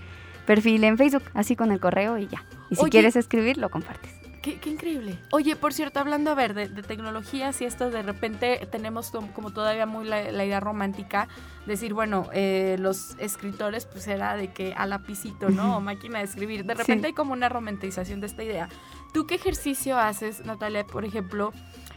perfil 0.47 0.85
en 0.85 0.99
Facebook, 0.99 1.23
así 1.35 1.57
con 1.57 1.73
el 1.73 1.81
correo 1.81 2.19
y 2.19 2.27
ya. 2.29 2.45
Y 2.71 2.77
si 2.77 2.83
Oye. 2.83 2.91
quieres 2.91 3.17
escribir, 3.17 3.57
lo 3.59 3.71
compartes. 3.71 4.11
Qué, 4.43 4.59
qué 4.59 4.69
increíble. 4.69 5.19
Oye, 5.31 5.57
por 5.57 5.73
cierto, 5.73 6.01
hablando, 6.01 6.31
a 6.31 6.35
ver, 6.35 6.53
de, 6.53 6.69
de 6.69 6.83
tecnologías 6.83 7.59
y 7.63 7.65
esto, 7.65 7.89
de 7.89 8.03
repente 8.03 8.69
tenemos 8.71 9.11
como 9.35 9.53
todavía 9.55 9.87
muy 9.87 10.05
la, 10.05 10.31
la 10.33 10.45
idea 10.45 10.61
romántica, 10.61 11.29
decir, 11.65 11.95
bueno, 11.95 12.29
eh, 12.35 12.77
los 12.79 13.17
escritores, 13.19 13.87
pues 13.87 14.07
era 14.07 14.37
de 14.37 14.53
que 14.53 14.75
a 14.77 14.85
lapicito, 14.87 15.49
¿no? 15.49 15.79
O 15.79 15.81
máquina 15.81 16.19
de 16.19 16.25
escribir. 16.27 16.67
De 16.67 16.75
repente 16.75 17.01
Sí. 17.01 17.07
hay 17.07 17.13
como 17.15 17.33
una 17.33 17.49
romantización 17.49 18.21
de 18.21 18.27
esta 18.27 18.43
idea. 18.45 18.69
¿Tú 19.15 19.27
qué 19.27 19.37
ejercicio 19.37 19.97
haces, 19.99 20.45
Natalia, 20.45 20.85
por 20.85 21.07
ejemplo? 21.07 21.55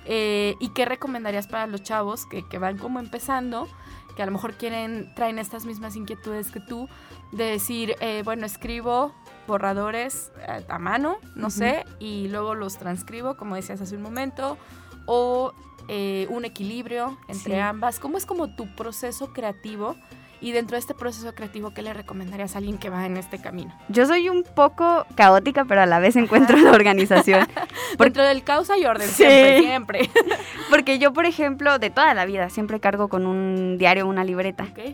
Eh, 0.07 0.55
¿Y 0.59 0.69
qué 0.69 0.85
recomendarías 0.85 1.47
para 1.47 1.67
los 1.67 1.83
chavos 1.83 2.25
que, 2.25 2.47
que 2.47 2.57
van 2.57 2.77
como 2.77 2.99
empezando? 2.99 3.67
que 4.15 4.23
a 4.23 4.25
lo 4.25 4.31
mejor 4.31 4.55
quieren, 4.55 5.13
traen 5.13 5.37
estas 5.37 5.65
mismas 5.65 5.95
inquietudes 5.95 6.49
que 6.49 6.59
tú, 6.59 6.89
de 7.31 7.43
decir, 7.43 7.95
eh, 7.99 8.23
bueno, 8.25 8.47
escribo 8.47 9.13
borradores 9.45 10.31
eh, 10.47 10.65
a 10.67 10.79
mano, 10.79 11.17
no 11.35 11.51
sé, 11.51 11.85
y 11.99 12.27
luego 12.29 12.55
los 12.55 12.77
transcribo, 12.79 13.37
como 13.37 13.53
decías 13.53 13.79
hace 13.79 13.95
un 13.95 14.01
momento, 14.01 14.57
o 15.05 15.53
eh, 15.87 16.25
un 16.31 16.45
equilibrio 16.45 17.15
entre 17.27 17.53
Sí. 17.53 17.59
ambas. 17.59 17.99
¿Cómo 17.99 18.17
es 18.17 18.25
como 18.25 18.55
tu 18.55 18.67
proceso 18.75 19.33
creativo? 19.33 19.95
Y 20.39 20.51
dentro 20.51 20.75
de 20.75 20.79
este 20.79 20.93
proceso 20.93 21.33
creativo, 21.33 21.71
¿qué 21.71 21.81
le 21.81 21.93
recomendarías 21.93 22.53
a 22.55 22.59
alguien 22.59 22.77
que 22.77 22.89
va 22.91 23.05
en 23.07 23.17
este 23.17 23.39
camino? 23.39 23.73
Yo 23.89 24.05
soy 24.05 24.29
un 24.29 24.43
poco 24.43 25.05
caótica, 25.15 25.65
pero 25.65 25.81
a 25.81 25.85
la 25.87 25.97
vez 25.99 26.15
encuentro 26.15 26.57
la 26.57 26.71
organización. 26.71 27.47
Por- 27.97 28.05
Dentro 28.07 28.23
del 28.23 28.43
causa 28.43 28.77
y 28.77 28.85
orden, 28.85 29.07
Sí. 29.07 29.15
siempre, 29.15 29.59
siempre. 29.61 30.09
Porque 30.69 30.99
yo, 30.99 31.11
por 31.13 31.25
ejemplo, 31.25 31.79
de 31.79 31.89
toda 31.89 32.13
la 32.13 32.25
vida, 32.25 32.49
siempre 32.49 32.79
cargo 32.79 33.07
con 33.07 33.25
un 33.25 33.77
diario, 33.77 34.05
una 34.07 34.23
libreta. 34.23 34.65
Ok, 34.65 34.79
ajá. 34.79 34.93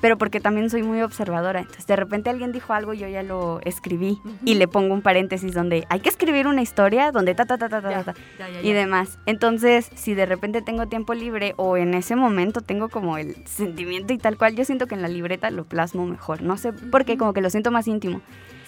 Pero 0.00 0.18
porque 0.18 0.40
también 0.40 0.70
soy 0.70 0.82
muy 0.82 1.02
observadora. 1.02 1.60
Entonces, 1.60 1.86
de 1.86 1.96
repente 1.96 2.30
alguien 2.30 2.52
dijo 2.52 2.72
algo 2.72 2.94
y 2.94 2.98
yo 2.98 3.08
ya 3.08 3.22
lo 3.22 3.60
escribí 3.64 4.18
y 4.44 4.54
le 4.54 4.68
pongo 4.68 4.94
un 4.94 5.02
paréntesis 5.02 5.52
donde 5.52 5.86
hay 5.90 6.00
que 6.00 6.08
escribir 6.08 6.46
una 6.46 6.62
historia 6.62 7.12
donde 7.12 7.34
ta, 7.34 7.44
ta, 7.44 7.58
ta, 7.58 7.68
ta, 7.68 7.82
ta, 7.82 7.90
Ya, 7.90 8.04
ta, 8.04 8.12
ta, 8.14 8.20
ya, 8.38 8.48
ya, 8.48 8.62
y 8.62 8.72
demás. 8.72 9.18
Entonces, 9.26 9.90
si 9.94 10.14
de 10.14 10.26
repente 10.26 10.62
tengo 10.62 10.86
tiempo 10.86 11.14
libre 11.14 11.54
o 11.56 11.76
en 11.76 11.94
ese 11.94 12.16
momento 12.16 12.60
tengo 12.60 12.88
como 12.88 13.18
el 13.18 13.36
sentimiento 13.46 14.12
y 14.12 14.18
tal 14.18 14.38
cual, 14.38 14.54
yo 14.56 14.64
siento 14.64 14.86
que 14.86 14.94
en 14.94 15.02
la 15.02 15.08
libreta 15.08 15.50
lo 15.50 15.64
plasmo 15.64 16.06
mejor. 16.06 16.42
No 16.42 16.56
sé 16.56 16.72
por 16.72 17.04
qué, 17.04 17.18
como 17.18 17.32
que 17.32 17.40
lo 17.40 17.50
siento 17.50 17.70
más 17.70 17.86
íntimo. 17.86 18.20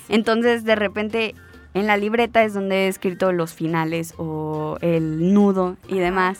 Sí. 0.06 0.14
Entonces, 0.14 0.64
de 0.64 0.74
repente, 0.74 1.34
en 1.74 1.86
la 1.86 1.96
libreta 1.96 2.44
es 2.44 2.54
donde 2.54 2.84
he 2.84 2.88
escrito 2.88 3.32
los 3.32 3.54
finales 3.54 4.14
o 4.18 4.76
el 4.82 5.32
nudo 5.32 5.76
y 5.88 6.00
Ajá. 6.00 6.34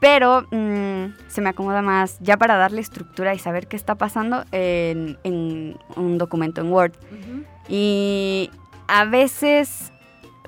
Pero 0.00 0.42
mm, 0.50 1.14
se 1.28 1.40
me 1.40 1.48
acomoda 1.48 1.82
más 1.82 2.18
ya 2.20 2.36
para 2.36 2.56
darle 2.56 2.80
estructura 2.80 3.34
y 3.34 3.38
saber 3.38 3.66
qué 3.66 3.76
está 3.76 3.96
pasando 3.96 4.44
en, 4.52 5.18
en 5.24 5.76
un 5.96 6.18
documento 6.18 6.60
en 6.60 6.72
Word. 6.72 6.92
Y 7.68 8.50
a 8.86 9.04
veces 9.04 9.92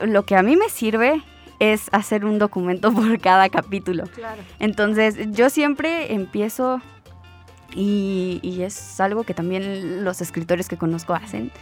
lo 0.02 0.24
que 0.24 0.36
a 0.36 0.42
mí 0.42 0.56
me 0.56 0.68
sirve 0.68 1.22
es 1.58 1.88
hacer 1.92 2.24
un 2.24 2.38
documento 2.38 2.92
por 2.94 3.18
cada 3.20 3.48
capítulo. 3.48 4.04
Claro. 4.14 4.42
Entonces 4.58 5.16
yo 5.30 5.50
siempre 5.50 6.14
empiezo 6.14 6.80
y, 7.74 8.40
y 8.42 8.62
es 8.62 9.00
algo 9.00 9.24
que 9.24 9.34
también 9.34 10.04
los 10.04 10.20
escritores 10.20 10.68
que 10.68 10.76
conozco 10.76 11.14
hacen. 11.14 11.52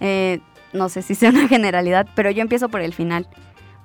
Eh, 0.00 0.40
no 0.72 0.88
sé 0.88 1.02
si 1.02 1.14
sea 1.14 1.30
una 1.30 1.46
generalidad, 1.48 2.08
pero 2.14 2.30
yo 2.30 2.42
empiezo 2.42 2.68
por 2.68 2.80
el 2.80 2.94
final. 2.94 3.28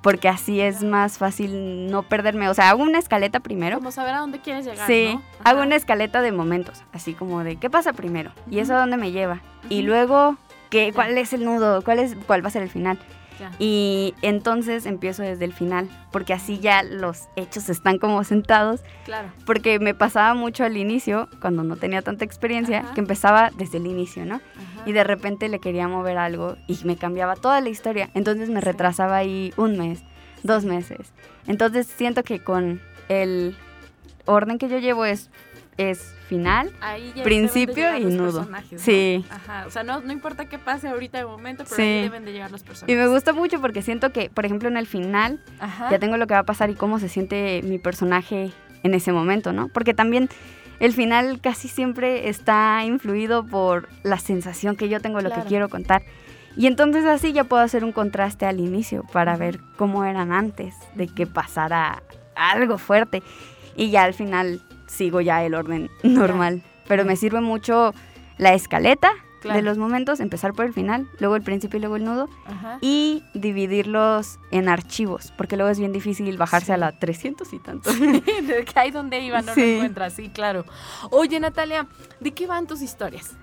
Porque 0.07 0.29
así 0.29 0.61
es 0.61 0.83
más 0.85 1.17
fácil 1.17 1.91
no 1.91 2.01
perderme. 2.01 2.47
O 2.47 2.53
sea, 2.53 2.69
hago 2.69 2.81
una 2.81 2.97
escaleta 2.97 3.41
primero. 3.41 3.75
Como 3.79 3.91
saber 3.91 4.13
a 4.13 4.19
dónde 4.19 4.39
quieres 4.39 4.63
llegar, 4.63 4.87
Sí, 4.87 5.15
¿no? 5.15 5.21
hago 5.43 5.61
una 5.63 5.75
escaleta 5.75 6.21
de 6.21 6.31
momentos, 6.31 6.81
así 6.93 7.13
como 7.13 7.43
de 7.43 7.57
qué 7.57 7.69
pasa 7.69 7.91
primero 7.91 8.31
y 8.49 8.59
eso 8.59 8.73
a 8.73 8.79
dónde 8.79 8.95
me 8.95 9.11
lleva 9.11 9.41
y 9.67 9.81
luego 9.81 10.37
qué, 10.69 10.91
cuál 10.93 11.17
es 11.17 11.33
el 11.33 11.45
nudo, 11.45 11.81
cuál 11.83 11.99
es 11.99 12.15
cuál 12.27 12.43
va 12.43 12.47
a 12.49 12.51
ser 12.51 12.61
el 12.63 12.69
final 12.69 12.97
Ya. 13.39 13.51
y 13.59 14.15
entonces 14.23 14.87
empiezo 14.87 15.21
desde 15.21 15.45
el 15.45 15.53
final 15.53 15.87
porque 16.11 16.33
así 16.33 16.57
ya 16.59 16.81
los 16.81 17.27
hechos 17.35 17.69
están 17.69 17.99
como 17.99 18.23
sentados 18.23 18.81
Claro. 19.05 19.29
porque 19.45 19.77
me 19.79 19.93
pasaba 19.93 20.33
mucho 20.33 20.63
al 20.63 20.75
inicio 20.75 21.29
cuando 21.39 21.61
no 21.63 21.75
tenía 21.75 22.01
tanta 22.01 22.25
experiencia 22.25 22.79
Ajá. 22.79 22.93
que 22.95 22.99
empezaba 23.01 23.51
desde 23.55 23.77
el 23.77 23.85
inicio, 23.85 24.25
¿no? 24.25 24.35
Ajá. 24.35 24.83
Y 24.87 24.91
de 24.93 25.03
repente 25.03 25.49
le 25.49 25.59
quería 25.59 25.87
mover 25.87 26.17
algo 26.17 26.55
y 26.67 26.79
me 26.83 26.95
cambiaba 26.97 27.35
toda 27.35 27.61
la 27.61 27.69
historia, 27.69 28.09
entonces 28.15 28.49
me 28.49 28.59
Sí. 28.61 28.65
retrasaba 28.65 29.17
ahí 29.17 29.53
un 29.55 29.77
mes, 29.77 30.01
dos 30.41 30.65
meses. 30.65 31.13
Entonces 31.45 31.85
siento 31.85 32.23
que 32.23 32.43
con 32.43 32.81
el 33.07 33.55
orden 34.25 34.57
que 34.57 34.67
yo 34.67 34.79
llevo 34.79 35.05
es, 35.05 35.29
es 35.77 36.13
final. 36.27 36.71
Ahí 36.81 37.13
ya 37.15 37.23
principio 37.23 37.85
deben 37.85 37.93
de 37.93 37.99
y 37.99 38.03
los 38.03 38.13
nudo. 38.13 38.31
personajes, 38.39 38.71
¿no? 38.73 38.79
Sí. 38.79 39.25
Ajá. 39.29 39.65
O 39.67 39.69
sea, 39.69 39.83
no, 39.83 40.01
no 40.01 40.11
importa 40.11 40.45
qué 40.49 40.59
pase 40.59 40.87
ahorita 40.89 41.17
de 41.19 41.25
momento, 41.25 41.63
pero 41.63 41.75
Sí. 41.75 41.81
ahí 41.83 42.01
deben 42.01 42.25
de 42.25 42.33
llegar 42.33 42.51
los 42.51 42.63
personajes. 42.63 42.93
Y 42.93 42.97
me 42.97 43.07
gusta 43.07 43.31
mucho 43.33 43.61
porque 43.61 43.81
siento 43.81 44.11
que, 44.11 44.29
por 44.29 44.45
ejemplo, 44.45 44.67
en 44.67 44.75
el 44.77 44.87
final 44.87 45.39
Ajá. 45.59 45.89
ya 45.89 45.99
tengo 45.99 46.17
lo 46.17 46.27
que 46.27 46.33
va 46.33 46.41
a 46.41 46.45
pasar 46.45 46.69
y 46.69 46.75
cómo 46.75 46.99
se 46.99 47.07
siente 47.09 47.61
mi 47.63 47.79
personaje 47.79 48.51
en 48.83 48.93
ese 48.93 49.11
momento, 49.13 49.53
¿no? 49.53 49.69
Porque 49.69 49.93
también 49.93 50.29
el 50.79 50.93
final 50.93 51.39
casi 51.41 51.67
siempre 51.67 52.27
está 52.29 52.83
influido 52.85 53.45
por 53.45 53.87
la 54.03 54.19
sensación 54.19 54.75
que 54.75 54.89
yo 54.89 54.99
tengo 54.99 55.21
lo 55.21 55.31
que 55.31 55.41
quiero 55.41 55.69
contar. 55.69 56.03
Y 56.55 56.65
entonces 56.67 57.05
así 57.05 57.33
ya 57.33 57.43
puedo 57.43 57.61
hacer 57.63 57.83
un 57.83 57.91
contraste 57.91 58.45
al 58.47 58.59
inicio 58.59 59.03
para 59.13 59.37
ver 59.37 59.59
cómo 59.77 60.03
eran 60.05 60.31
antes 60.31 60.75
de 60.95 61.07
que 61.07 61.27
pasara 61.27 62.01
algo 62.35 62.77
fuerte. 62.79 63.21
Y 63.75 63.91
ya 63.91 64.03
al 64.03 64.13
final 64.15 64.61
sigo 64.87 65.21
ya 65.21 65.43
el 65.43 65.53
orden 65.55 65.89
normal. 66.03 66.63
Pero 66.87 67.05
me 67.05 67.15
sirve 67.15 67.41
mucho 67.41 67.93
la 68.37 68.53
escaleta 68.53 69.11
Claro. 69.39 69.57
de 69.57 69.63
los 69.63 69.77
momentos, 69.77 70.19
empezar 70.19 70.53
por 70.53 70.65
el 70.65 70.73
final, 70.73 71.07
luego 71.19 71.35
el 71.35 71.43
principio 71.43 71.77
y 71.77 71.81
luego 71.81 71.95
el 71.97 72.03
nudo 72.05 72.27
Ajá. 72.47 72.79
y 72.81 73.21
dividirlos 73.35 74.39
en 74.49 74.67
archivos, 74.67 75.31
porque 75.37 75.55
luego 75.57 75.69
es 75.69 75.77
bien 75.77 75.91
difícil 75.93 76.35
bajarse 76.37 76.65
Sí. 76.67 76.71
a 76.71 76.77
la 76.77 76.91
300 76.97 77.53
y 77.53 77.59
tanto. 77.59 77.91
de 77.93 78.65
que 78.65 78.79
ahí 78.79 78.89
donde 78.89 79.19
iba 79.19 79.39
no 79.41 79.49
lo 79.49 79.53
Sí. 79.53 79.75
encuentras, 79.75 80.13
sí, 80.13 80.29
claro. 80.29 80.65
Oye, 81.11 81.39
Natalia, 81.39 81.85
¿de 82.19 82.31
qué 82.31 82.47
van 82.47 82.65
tus 82.65 82.81
historias? 82.81 83.37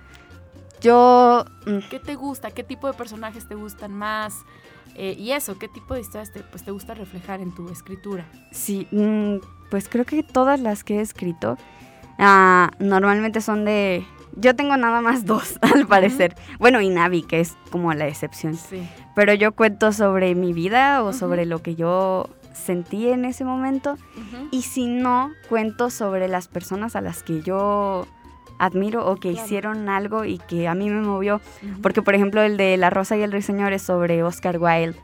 Yo, 0.81 1.45
mm, 1.65 1.79
¿Qué 1.89 1.99
te 1.99 2.15
gusta? 2.15 2.51
¿Qué 2.51 2.63
tipo 2.63 2.87
de 2.87 2.93
personajes 2.93 3.47
te 3.47 3.55
gustan 3.55 3.93
más? 3.93 4.43
Eh, 4.95 5.15
y 5.17 5.31
eso, 5.31 5.57
¿qué 5.57 5.67
tipo 5.67 5.93
de 5.93 6.01
historias 6.01 6.31
te, 6.31 6.41
pues, 6.41 6.63
te 6.63 6.71
gusta 6.71 6.93
reflejar 6.93 7.41
en 7.41 7.53
tu 7.55 7.69
escritura? 7.69 8.25
sí, 8.51 8.87
mm, 8.91 9.37
pues 9.69 9.87
creo 9.89 10.05
que 10.05 10.23
todas 10.23 10.59
las 10.59 10.83
que 10.83 10.97
he 10.97 11.01
escrito 11.01 11.57
ah, 12.19 12.71
normalmente 12.79 13.41
son 13.41 13.65
de... 13.65 14.05
Yo 14.37 14.53
tengo 14.55 14.75
nada 14.75 14.99
más 15.01 15.25
dos, 15.25 15.57
al 15.73 15.87
parecer. 15.87 16.35
Bueno, 16.59 16.81
y 16.81 16.89
Navi, 16.89 17.21
que 17.23 17.39
es 17.39 17.55
como 17.71 17.93
la 17.93 18.07
excepción. 18.07 18.55
Sí. 18.55 18.87
Pero 19.15 19.33
yo 19.33 19.53
cuento 19.53 19.93
sobre 19.93 20.35
mi 20.35 20.51
vida 20.51 21.03
o 21.03 21.13
sobre 21.13 21.45
lo 21.45 21.61
que 21.61 21.75
yo 21.75 22.29
sentí 22.53 23.07
en 23.09 23.23
ese 23.25 23.45
momento. 23.45 23.97
Y 24.51 24.63
si 24.63 24.87
no, 24.87 25.31
cuento 25.47 25.89
sobre 25.89 26.27
las 26.27 26.47
personas 26.49 26.95
a 26.97 27.01
las 27.01 27.23
que 27.23 27.41
yo 27.43 28.07
admiro 28.59 29.05
o 29.09 29.15
que 29.15 29.31
Claro. 29.31 29.45
hicieron 29.45 29.87
algo 29.89 30.25
y 30.25 30.37
que 30.37 30.67
a 30.67 30.75
mí 30.75 30.89
me 30.89 31.01
movió. 31.01 31.39
Porque, 31.81 32.01
por 32.01 32.13
ejemplo, 32.15 32.41
el 32.41 32.57
de 32.57 32.75
La 32.75 32.89
Rosa 32.89 33.15
y 33.15 33.21
el 33.21 33.31
Ruiseñor 33.31 33.71
es 33.71 33.83
sobre 33.83 34.21
Oscar 34.23 34.57
Wilde 34.57 34.99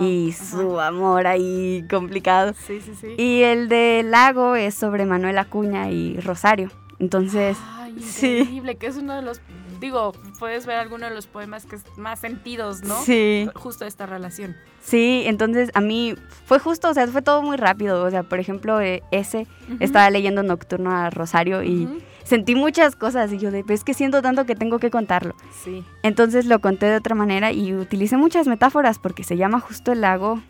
Y 0.00 0.30
ajá. 0.30 0.44
su 0.44 0.80
amor 0.80 1.26
ahí 1.26 1.84
complicado. 1.90 2.52
Sí, 2.66 2.80
sí, 2.80 2.92
sí. 3.00 3.14
Y 3.16 3.42
el 3.42 3.68
de 3.68 4.02
Lago 4.04 4.54
es 4.56 4.74
sobre 4.74 5.06
Manuel 5.06 5.38
Acuña 5.38 5.90
y 5.90 6.18
Rosario. 6.20 6.70
Entonces, 6.98 7.56
Ay, 7.78 7.94
increíble, 7.96 8.76
que 8.76 8.86
es 8.86 8.96
uno 8.96 9.16
de 9.16 9.22
los, 9.22 9.40
digo, 9.80 10.12
puedes 10.38 10.66
ver 10.66 10.76
alguno 10.76 11.08
de 11.08 11.14
los 11.14 11.26
poemas 11.26 11.64
que 11.64 11.76
es 11.76 11.84
más 11.96 12.20
sentidos, 12.20 12.82
¿no? 12.82 13.00
sí. 13.02 13.48
Justo 13.54 13.86
esta 13.86 14.04
relación. 14.04 14.54
Sí, 14.82 15.22
entonces 15.26 15.70
a 15.74 15.80
mí 15.80 16.14
fue 16.44 16.58
justo, 16.58 16.90
o 16.90 16.94
sea, 16.94 17.06
fue 17.06 17.22
todo 17.22 17.42
muy 17.42 17.56
rápido. 17.56 18.02
O 18.04 18.10
sea, 18.10 18.22
por 18.22 18.38
ejemplo, 18.38 18.80
eh, 18.80 19.02
ese 19.10 19.46
estaba 19.78 20.08
leyendo 20.10 20.42
Nocturno 20.42 20.90
a 20.90 21.10
Rosario 21.10 21.62
y. 21.62 21.88
sentí 22.24 22.54
muchas 22.54 22.96
cosas 22.96 23.32
y 23.32 23.38
yo 23.38 23.50
de, 23.50 23.64
es 23.68 23.84
que 23.84 23.94
siento 23.94 24.22
tanto 24.22 24.46
que 24.46 24.54
tengo 24.54 24.78
que 24.78 24.90
contarlo. 24.90 25.34
Sí. 25.64 25.84
Entonces 26.02 26.46
lo 26.46 26.60
conté 26.60 26.86
de 26.86 26.96
otra 26.96 27.14
manera 27.14 27.52
y 27.52 27.74
utilicé 27.74 28.16
muchas 28.16 28.46
metáforas 28.46 28.98
porque 28.98 29.24
se 29.24 29.36
llama 29.36 29.60
justo 29.60 29.92
el 29.92 30.00
lago, 30.00 30.40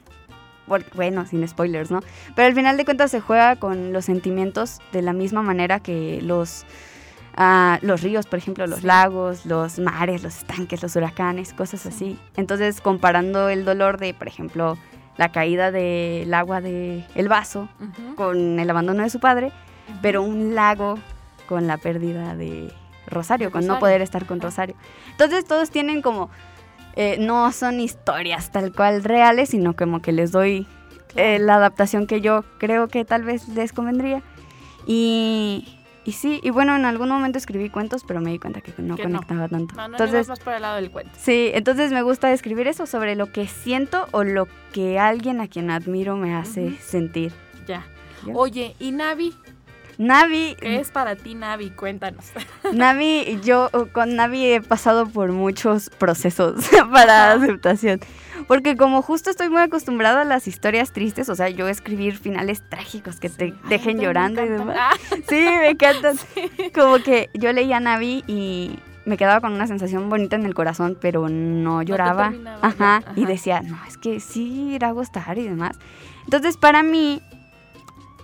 bueno, 0.94 1.26
sin 1.26 1.46
spoilers, 1.46 1.90
¿no? 1.90 2.00
Pero 2.36 2.46
al 2.46 2.54
final 2.54 2.76
de 2.76 2.84
cuentas 2.84 3.10
se 3.10 3.20
juega 3.20 3.56
con 3.56 3.92
los 3.92 4.04
sentimientos 4.04 4.78
de 4.92 5.02
la 5.02 5.12
misma 5.12 5.42
manera 5.42 5.80
que 5.80 6.20
los, 6.22 6.64
ah, 7.36 7.78
los 7.82 8.02
ríos, 8.02 8.26
por 8.26 8.38
ejemplo, 8.38 8.66
los 8.66 8.84
lagos, 8.84 9.46
los 9.46 9.78
mares, 9.78 10.22
los 10.22 10.38
estanques, 10.38 10.82
los 10.82 10.94
huracanes, 10.94 11.52
cosas 11.52 11.86
así. 11.86 12.18
Entonces 12.36 12.80
comparando 12.80 13.48
el 13.48 13.64
dolor 13.64 13.98
de, 13.98 14.14
por 14.14 14.28
ejemplo, 14.28 14.78
la 15.16 15.32
caída 15.32 15.70
del 15.70 16.32
agua 16.32 16.60
del 16.60 17.04
el 17.14 17.28
vaso 17.28 17.68
con 18.16 18.58
el 18.58 18.70
abandono 18.70 19.02
de 19.02 19.10
su 19.10 19.20
padre, 19.20 19.52
pero 20.00 20.22
un 20.22 20.54
lago 20.54 20.98
con 21.50 21.66
la 21.66 21.78
pérdida 21.78 22.36
de 22.36 22.72
Rosario, 23.08 23.50
con 23.50 23.66
no 23.66 23.80
poder 23.80 24.02
estar 24.02 24.24
con 24.24 24.40
Rosario. 24.40 24.76
Entonces 25.10 25.44
todos 25.44 25.68
tienen 25.70 26.00
como, 26.00 26.30
eh, 26.94 27.16
no 27.18 27.50
son 27.50 27.80
historias 27.80 28.52
tal 28.52 28.72
cual 28.72 29.02
reales, 29.02 29.48
sino 29.48 29.74
como 29.74 30.00
que 30.00 30.12
les 30.12 30.30
doy 30.30 30.68
eh, 31.16 31.40
la 31.40 31.56
adaptación 31.56 32.06
que 32.06 32.20
yo 32.20 32.44
creo 32.58 32.86
que 32.86 33.04
tal 33.04 33.24
vez 33.24 33.48
les 33.48 33.72
convendría. 33.72 34.22
Y, 34.86 35.76
y 36.04 36.12
sí, 36.12 36.38
y 36.40 36.50
bueno, 36.50 36.76
en 36.76 36.84
algún 36.84 37.08
momento 37.08 37.36
escribí 37.36 37.68
cuentos, 37.68 38.04
pero 38.06 38.20
me 38.20 38.30
di 38.30 38.38
cuenta 38.38 38.60
que 38.60 38.72
no 38.80 38.96
conectaba 38.96 39.48
tanto. 39.48 39.74
No, 39.74 39.88
no 39.88 39.94
entonces, 39.94 40.28
más 40.28 40.38
por 40.38 40.52
el 40.52 40.62
lado 40.62 40.76
del 40.76 40.92
cuento. 40.92 41.10
Sí, 41.18 41.50
entonces 41.52 41.90
me 41.90 42.02
gusta 42.02 42.30
escribir 42.30 42.68
eso 42.68 42.86
sobre 42.86 43.16
lo 43.16 43.32
que 43.32 43.48
siento 43.48 44.06
o 44.12 44.22
lo 44.22 44.46
que 44.72 45.00
alguien 45.00 45.40
a 45.40 45.48
quien 45.48 45.68
admiro 45.72 46.14
me 46.14 46.32
hace 46.36 46.76
sentir. 46.76 47.32
Ya. 47.66 47.84
Oye, 48.34 48.76
¿y 48.78 48.92
Navi? 48.92 49.34
Navi. 50.00 50.56
¿Qué 50.58 50.80
es 50.80 50.90
para 50.90 51.14
ti 51.14 51.34
Navi? 51.34 51.68
Cuéntanos. 51.68 52.24
Navi, 52.72 53.38
yo 53.44 53.70
con 53.92 54.16
Navi 54.16 54.46
he 54.46 54.62
pasado 54.62 55.06
por 55.06 55.30
muchos 55.30 55.90
procesos 55.90 56.64
para 56.90 57.32
aceptación. 57.32 58.00
Porque 58.48 58.78
como 58.78 59.02
justo 59.02 59.28
estoy 59.28 59.50
muy 59.50 59.60
acostumbrada 59.60 60.22
a 60.22 60.24
las 60.24 60.48
historias 60.48 60.92
tristes, 60.92 61.28
o 61.28 61.34
sea, 61.34 61.50
yo 61.50 61.68
escribir 61.68 62.16
finales 62.16 62.62
trágicos 62.66 63.20
que 63.20 63.28
te 63.28 63.52
dejen 63.68 64.00
llorando 64.00 64.42
y 64.42 64.48
demás. 64.48 64.76
Ah. 64.80 64.90
Sí, 65.28 65.36
me 65.36 65.68
encantan. 65.68 66.16
Como 66.74 66.96
que 67.00 67.28
yo 67.34 67.52
leía 67.52 67.78
Navi 67.78 68.24
y 68.26 68.78
me 69.04 69.18
quedaba 69.18 69.42
con 69.42 69.52
una 69.52 69.66
sensación 69.66 70.08
bonita 70.08 70.34
en 70.36 70.46
el 70.46 70.54
corazón, 70.54 70.96
pero 70.98 71.28
no 71.28 71.82
lloraba. 71.82 72.32
Ajá, 72.62 73.02
Y 73.16 73.26
decía, 73.26 73.60
no, 73.60 73.78
es 73.86 73.98
que 73.98 74.18
sí 74.20 74.72
irá 74.72 74.88
a 74.88 74.92
gustar 74.92 75.36
y 75.36 75.46
demás. 75.46 75.78
Entonces, 76.24 76.56
para 76.56 76.82
mí, 76.82 77.20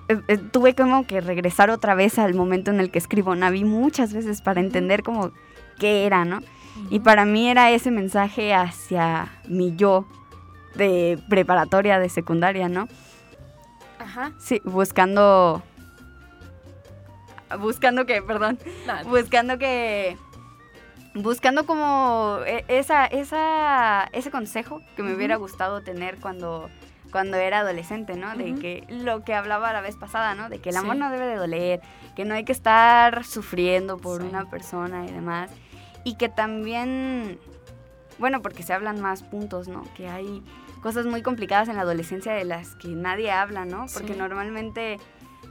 eh, 0.09 0.39
tuve 0.39 0.75
como 0.75 1.07
que 1.07 1.21
regresar 1.21 1.71
otra 1.71 1.95
vez 1.95 2.19
al 2.19 2.35
momento 2.35 2.71
en 2.71 2.81
el 2.81 2.91
que 2.91 2.99
escribo 2.99 3.35
Navi 3.35 3.65
muchas 3.65 4.13
veces 4.13 4.41
para 4.41 4.61
entender 4.61 5.03
como 5.03 5.33
qué 5.79 6.07
era, 6.07 6.25
¿no? 6.25 6.41
Y 6.91 7.01
para 7.01 7.25
mí 7.25 7.49
era 7.49 7.71
ese 7.71 7.91
mensaje 7.91 8.55
hacia 8.55 9.29
mi 9.49 9.75
yo 9.77 10.07
de 10.75 11.19
preparatoria, 11.29 11.99
de 11.99 12.09
secundaria, 12.09 12.69
¿no? 12.69 12.89
Ajá. 13.99 14.33
Sí, 14.39 14.61
buscando... 14.65 15.63
Buscando 17.61 18.07
que, 18.07 18.23
perdón. 18.23 18.59
Buscando 19.09 19.59
que... 19.59 20.17
Buscando 21.15 21.65
como 21.65 22.41
e, 22.47 22.65
esa, 22.69 23.07
esa, 23.07 24.05
ese 24.13 24.31
consejo 24.31 24.83
que 24.97 25.03
me 25.03 25.15
hubiera 25.15 25.37
gustado 25.37 25.81
tener 25.81 26.19
cuando 26.19 26.69
cuando 27.11 27.37
era 27.37 27.61
adolescente, 27.61 28.15
¿no? 28.15 28.37
De 28.37 28.55
que 28.55 28.85
lo 28.89 29.25
que 29.25 29.35
hablaba 29.35 29.73
la 29.73 29.81
vez 29.81 29.97
pasada, 29.97 30.35
¿no? 30.35 30.49
De 30.49 30.59
que 30.59 30.71
el 30.71 30.77
amor 30.77 30.97
no 30.97 31.11
debe 31.11 31.27
de 31.27 31.37
doler, 31.37 31.81
que 32.15 32.25
no 32.25 32.35
hay 32.35 32.45
que 32.45 32.53
estar 32.53 33.25
sufriendo 33.25 33.97
por 33.97 34.23
una 34.23 34.49
persona 34.51 35.07
y 35.07 35.13
demás. 35.13 35.51
Y 36.05 36.17
que 36.17 36.29
también, 36.29 37.39
bueno, 38.19 38.43
porque 38.43 38.63
se 38.63 38.73
hablan 38.73 39.01
más 39.01 39.23
puntos, 39.23 39.69
¿no? 39.69 39.85
Que 39.95 40.09
hay 40.09 40.43
cosas 40.83 41.07
muy 41.07 41.23
complicadas 41.23 41.69
en 41.69 41.77
la 41.77 41.83
adolescencia 41.83 42.33
de 42.33 42.45
las 42.45 42.75
que 42.77 42.89
nadie 42.89 43.31
habla, 43.31 43.65
¿no? 43.65 43.87
Porque 43.93 44.15
normalmente... 44.15 44.99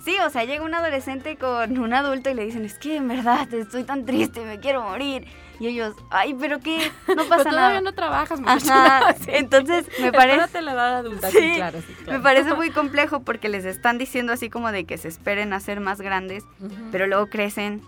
Sí, 0.06 0.16
o 0.24 0.30
sea, 0.30 0.44
llega 0.44 0.64
un 0.64 0.76
adolescente 0.76 1.36
con 1.36 1.80
un 1.80 1.92
adulto 1.92 2.30
y 2.30 2.36
le 2.36 2.46
dicen, 2.46 2.64
es 2.64 2.78
que 2.78 2.98
en 2.98 3.08
verdad 3.08 3.52
estoy 3.52 3.84
tan 3.84 4.06
triste, 4.06 4.46
me 4.46 4.60
quiero 4.60 4.84
morir. 4.84 5.26
Y 5.60 5.68
ellos, 5.68 5.96
ay, 6.12 6.36
pero 6.40 6.60
qué, 6.60 6.92
no 7.08 7.24
pasa 7.26 7.38
pero 7.38 7.50
todavía 7.50 7.82
no 7.82 7.94
trabajas, 7.94 8.40
Ajá, 8.46 9.16
Entonces, 9.28 9.88
me 10.00 10.12
parece... 10.12 10.62
la 10.62 10.74
edad 10.74 10.98
adulta, 10.98 11.32
sí, 11.32 11.54
claro, 11.56 11.80
sí, 11.82 11.94
claro. 12.04 12.20
Me 12.20 12.24
parece 12.24 12.54
muy 12.54 12.70
complejo 12.70 13.22
porque 13.22 13.50
les 13.50 13.66
están 13.66 13.98
diciendo 13.98 14.32
así 14.32 14.50
como 14.50 14.72
de 14.72 14.84
que 14.84 15.00
se 15.00 15.08
esperen 15.08 15.54
a 15.54 15.60
ser 15.60 15.80
más 15.80 16.00
grandes, 16.02 16.44
pero 16.92 17.08
luego 17.08 17.28
crecen. 17.28 17.82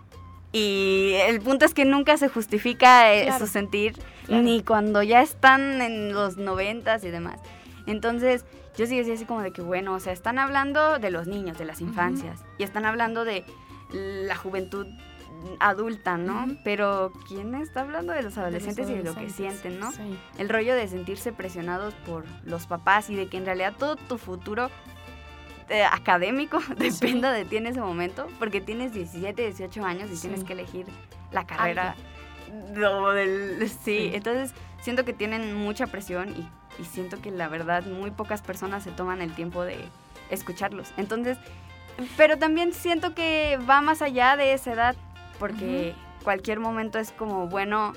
Y 0.54 1.12
el 1.28 1.40
punto 1.42 1.66
es 1.66 1.76
que 1.76 1.86
nunca 1.86 2.18
se 2.18 2.30
justifica 2.30 3.14
eh, 3.14 3.32
su 3.38 3.46
sentir, 3.46 3.96
ni 4.28 4.64
cuando 4.64 5.04
ya 5.04 5.22
están 5.22 5.82
en 5.84 6.14
los 6.14 6.38
noventas 6.38 7.04
y 7.04 7.12
demás. 7.12 7.40
Entonces, 7.86 8.44
yo 8.78 8.86
sí 8.86 8.96
decía 8.96 9.16
así 9.16 9.26
como 9.26 9.42
de 9.42 9.52
que, 9.52 9.62
bueno, 9.62 9.96
o 9.96 10.00
sea, 10.00 10.14
están 10.14 10.38
hablando 10.38 11.00
de 11.00 11.10
los 11.10 11.28
niños, 11.28 11.58
de 11.58 11.66
las 11.66 11.82
infancias, 11.82 12.46
y 12.60 12.64
están 12.64 12.86
hablando 12.86 13.26
de 13.26 13.44
la 13.92 14.36
juventud 14.36 14.88
adulta, 15.60 16.18
¿no? 16.18 16.46
Pero 16.64 17.12
¿quién 17.28 17.56
está 17.56 17.82
hablando 17.82 18.14
de 18.14 18.22
los 18.22 18.38
adolescentes, 18.38 18.90
y 18.90 18.94
de 18.94 19.04
lo 19.04 19.16
que 19.16 19.30
sienten, 19.30 19.80
¿no? 19.80 19.92
El 20.38 20.50
rollo 20.50 20.76
de 20.76 20.88
sentirse 20.88 21.32
presionados 21.32 21.96
por 22.06 22.26
los 22.44 22.68
papás 22.68 23.10
y 23.10 23.16
de 23.16 23.28
que 23.28 23.38
en 23.38 23.46
realidad 23.46 23.74
todo 23.78 23.96
tu 23.96 24.20
futuro 24.20 24.70
eh, 25.70 25.84
académico 25.84 26.60
dependa 26.78 27.32
de 27.32 27.46
ti 27.46 27.58
en 27.58 27.68
ese 27.68 27.82
momento, 27.82 28.28
porque 28.38 28.62
tienes 28.62 28.94
17, 28.94 29.42
18 29.42 29.86
años 29.86 30.10
y 30.14 30.22
tienes 30.22 30.44
que 30.44 30.54
elegir 30.54 30.86
la 31.32 31.46
carrera. 31.46 31.96
Del, 33.14 33.70
sí, 33.84 34.12
entonces 34.14 34.54
siento 34.82 35.04
que 35.04 35.14
tienen 35.14 35.54
mucha 35.54 35.88
presión 35.88 36.30
y, 36.30 36.48
y 36.80 36.86
siento 36.86 37.22
que 37.22 37.32
la 37.32 37.48
verdad 37.48 37.86
muy 37.86 38.12
pocas 38.12 38.42
personas 38.42 38.84
se 38.84 38.92
toman 38.92 39.22
el 39.22 39.34
tiempo 39.34 39.64
de 39.64 39.78
escucharlos. 40.30 40.92
Entonces, 40.98 41.38
pero 42.16 42.38
también 42.38 42.74
siento 42.74 43.14
que 43.16 43.60
va 43.70 43.82
más 43.82 44.02
allá 44.02 44.36
de 44.36 44.54
esa 44.54 44.74
edad 44.74 44.96
porque 45.40 45.96
cualquier 46.24 46.60
momento 46.60 47.00
es 47.00 47.12
como 47.12 47.48
bueno 47.48 47.94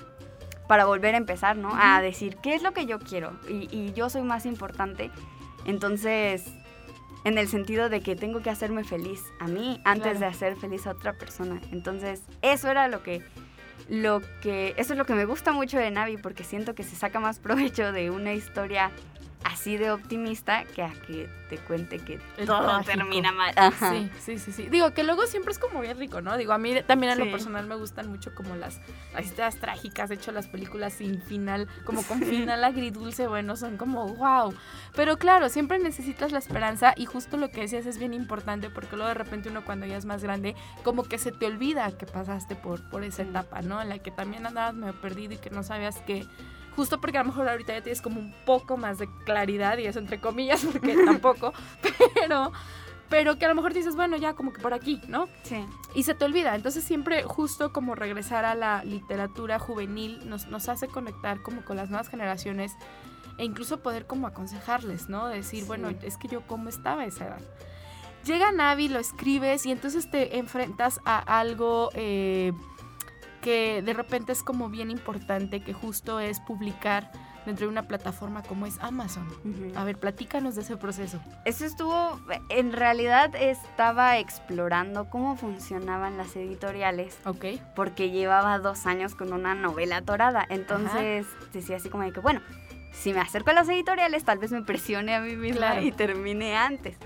para 0.68 0.84
volver 0.84 1.14
a 1.14 1.18
empezar, 1.18 1.56
¿no? 1.56 1.70
A 1.74 2.00
decir, 2.00 2.36
¿qué 2.36 2.54
es 2.54 2.62
lo 2.62 2.72
que 2.72 2.86
yo 2.86 3.00
quiero? 3.00 3.32
Y, 3.48 3.92
yo 3.92 4.08
soy 4.08 4.22
más 4.22 4.46
importante. 4.46 5.10
Entonces, 5.64 6.44
en 7.24 7.38
el 7.38 7.48
sentido 7.48 7.88
de 7.88 8.02
que 8.02 8.14
tengo 8.14 8.40
que 8.40 8.50
hacerme 8.50 8.84
feliz 8.84 9.20
a 9.40 9.48
mí 9.48 9.80
antes 9.84 10.20
de 10.20 10.26
hacer 10.26 10.56
feliz 10.56 10.86
a 10.86 10.92
otra 10.92 11.14
persona. 11.14 11.60
Entonces, 11.72 12.22
eso 12.40 12.70
era 12.70 12.86
lo 12.86 13.02
que 13.02 13.20
lo 13.90 14.22
que 14.40 14.72
eso 14.76 14.92
es 14.92 14.98
lo 14.98 15.04
que 15.04 15.14
me 15.14 15.24
gusta 15.24 15.52
mucho 15.52 15.76
de 15.76 15.90
Navi 15.90 16.16
porque 16.16 16.44
siento 16.44 16.74
que 16.74 16.84
se 16.84 16.94
saca 16.94 17.18
más 17.18 17.40
provecho 17.40 17.92
de 17.92 18.10
una 18.10 18.32
historia 18.32 18.92
así 19.44 19.76
de 19.76 19.90
optimista 19.90 20.64
que 20.64 20.82
a 20.82 20.92
que 21.06 21.28
te 21.48 21.58
cuente 21.58 21.98
que 21.98 22.20
todo 22.46 22.80
termina 22.82 23.32
mal. 23.32 23.52
Sí, 23.78 24.10
sí, 24.20 24.38
sí, 24.38 24.52
sí. 24.52 24.68
Digo 24.68 24.92
que 24.92 25.02
luego 25.02 25.26
siempre 25.26 25.52
es 25.52 25.58
como 25.58 25.80
bien 25.80 25.98
rico, 25.98 26.20
¿no? 26.20 26.36
Digo, 26.36 26.52
a 26.52 26.58
mí 26.58 26.74
también 26.86 27.12
a 27.12 27.16
lo 27.16 27.30
personal 27.30 27.66
me 27.66 27.74
gustan 27.74 28.08
mucho 28.08 28.34
como 28.34 28.54
las, 28.54 28.80
las 29.12 29.24
historias 29.24 29.56
trágicas, 29.56 30.08
de 30.08 30.14
hecho 30.14 30.30
las 30.30 30.46
películas 30.46 30.92
sin 30.92 31.20
final, 31.22 31.68
como 31.84 32.02
con 32.02 32.20
final 32.20 32.62
agridulce, 32.62 33.26
bueno, 33.26 33.56
son 33.56 33.76
como 33.76 34.14
wow. 34.14 34.54
Pero 34.94 35.18
claro, 35.18 35.48
siempre 35.48 35.78
necesitas 35.78 36.32
la 36.32 36.38
esperanza 36.38 36.94
y 36.96 37.06
justo 37.06 37.36
lo 37.36 37.50
que 37.50 37.62
decías 37.62 37.86
es 37.86 37.98
bien 37.98 38.14
importante 38.14 38.70
porque 38.70 38.96
luego 38.96 39.08
de 39.08 39.14
repente 39.14 39.48
uno 39.48 39.64
cuando 39.64 39.86
ya 39.86 39.96
es 39.96 40.04
más 40.04 40.22
grande, 40.22 40.54
como 40.84 41.02
que 41.02 41.18
se 41.18 41.32
te 41.32 41.46
olvida 41.46 41.90
que 41.96 42.06
pasaste 42.06 42.54
por, 42.54 42.88
por 42.90 43.02
esa 43.02 43.22
etapa, 43.22 43.62
¿no? 43.62 43.80
En 43.82 43.88
la 43.88 43.98
que 43.98 44.10
también 44.10 44.46
andabas 44.46 44.74
medio 44.74 45.00
perdido 45.00 45.34
y 45.34 45.38
que 45.38 45.50
no 45.50 45.62
sabías 45.62 46.00
que 46.02 46.26
justo 46.80 46.98
porque 46.98 47.18
a 47.18 47.22
lo 47.22 47.28
mejor 47.28 47.46
ahorita 47.46 47.74
ya 47.74 47.82
tienes 47.82 48.00
como 48.00 48.20
un 48.20 48.32
poco 48.46 48.78
más 48.78 48.98
de 48.98 49.06
claridad 49.26 49.76
y 49.76 49.84
eso 49.84 49.98
entre 49.98 50.18
comillas 50.18 50.64
porque 50.64 50.96
tampoco, 51.04 51.52
pero 52.14 52.52
pero 53.10 53.38
que 53.38 53.44
a 53.44 53.48
lo 53.48 53.54
mejor 53.54 53.74
dices, 53.74 53.96
bueno, 53.96 54.16
ya 54.16 54.32
como 54.32 54.52
que 54.54 54.62
por 54.62 54.72
aquí, 54.72 54.98
¿no? 55.08 55.28
Sí. 55.42 55.62
Y 55.94 56.04
se 56.04 56.14
te 56.14 56.24
olvida. 56.24 56.54
Entonces 56.54 56.84
siempre 56.84 57.24
justo 57.24 57.70
como 57.70 57.94
regresar 57.96 58.46
a 58.46 58.54
la 58.54 58.82
literatura 58.84 59.58
juvenil 59.58 60.26
nos, 60.26 60.46
nos 60.46 60.70
hace 60.70 60.86
conectar 60.86 61.42
como 61.42 61.62
con 61.62 61.76
las 61.76 61.90
nuevas 61.90 62.08
generaciones 62.08 62.72
e 63.36 63.44
incluso 63.44 63.82
poder 63.82 64.06
como 64.06 64.26
aconsejarles, 64.26 65.10
¿no? 65.10 65.26
Decir, 65.26 65.64
bueno, 65.64 65.90
es 66.02 66.16
que 66.16 66.28
yo 66.28 66.42
cómo 66.46 66.70
estaba 66.70 67.02
a 67.02 67.06
esa 67.06 67.26
edad. 67.26 67.40
Llega 68.24 68.52
Navi, 68.52 68.88
lo 68.88 68.98
escribes 68.98 69.66
y 69.66 69.72
entonces 69.72 70.10
te 70.10 70.38
enfrentas 70.38 71.00
a 71.04 71.18
algo 71.18 71.90
eh, 71.94 72.52
que 73.40 73.82
de 73.82 73.92
repente 73.92 74.32
es 74.32 74.42
como 74.42 74.68
bien 74.68 74.90
importante, 74.90 75.60
que 75.60 75.72
justo 75.72 76.20
es 76.20 76.40
publicar 76.40 77.10
dentro 77.46 77.66
de 77.66 77.72
una 77.72 77.84
plataforma 77.88 78.42
como 78.42 78.66
es 78.66 78.78
Amazon. 78.80 79.26
A 79.74 79.84
ver, 79.84 79.98
platícanos 79.98 80.54
de 80.54 80.62
ese 80.62 80.76
proceso. 80.76 81.20
Eso 81.44 81.64
estuvo, 81.64 82.20
en 82.48 82.72
realidad 82.72 83.34
estaba 83.34 84.18
explorando 84.18 85.08
cómo 85.08 85.36
funcionaban 85.36 86.16
las 86.16 86.36
editoriales. 86.36 87.18
Ok. 87.24 87.46
Porque 87.74 88.10
llevaba 88.10 88.58
dos 88.58 88.86
años 88.86 89.14
con 89.14 89.32
una 89.32 89.54
novela 89.54 90.02
torada. 90.02 90.46
Entonces 90.48 91.26
decía 91.52 91.76
así 91.76 91.88
como 91.88 92.04
de 92.04 92.12
que, 92.12 92.20
bueno, 92.20 92.40
si 92.92 93.12
me 93.12 93.20
acerco 93.20 93.50
a 93.50 93.54
las 93.54 93.68
editoriales, 93.68 94.24
tal 94.24 94.38
vez 94.38 94.52
me 94.52 94.62
presione 94.62 95.14
a 95.14 95.20
mí 95.20 95.36
misma 95.36 95.80
y 95.80 95.92
termine 95.92 96.56
antes. 96.56 96.96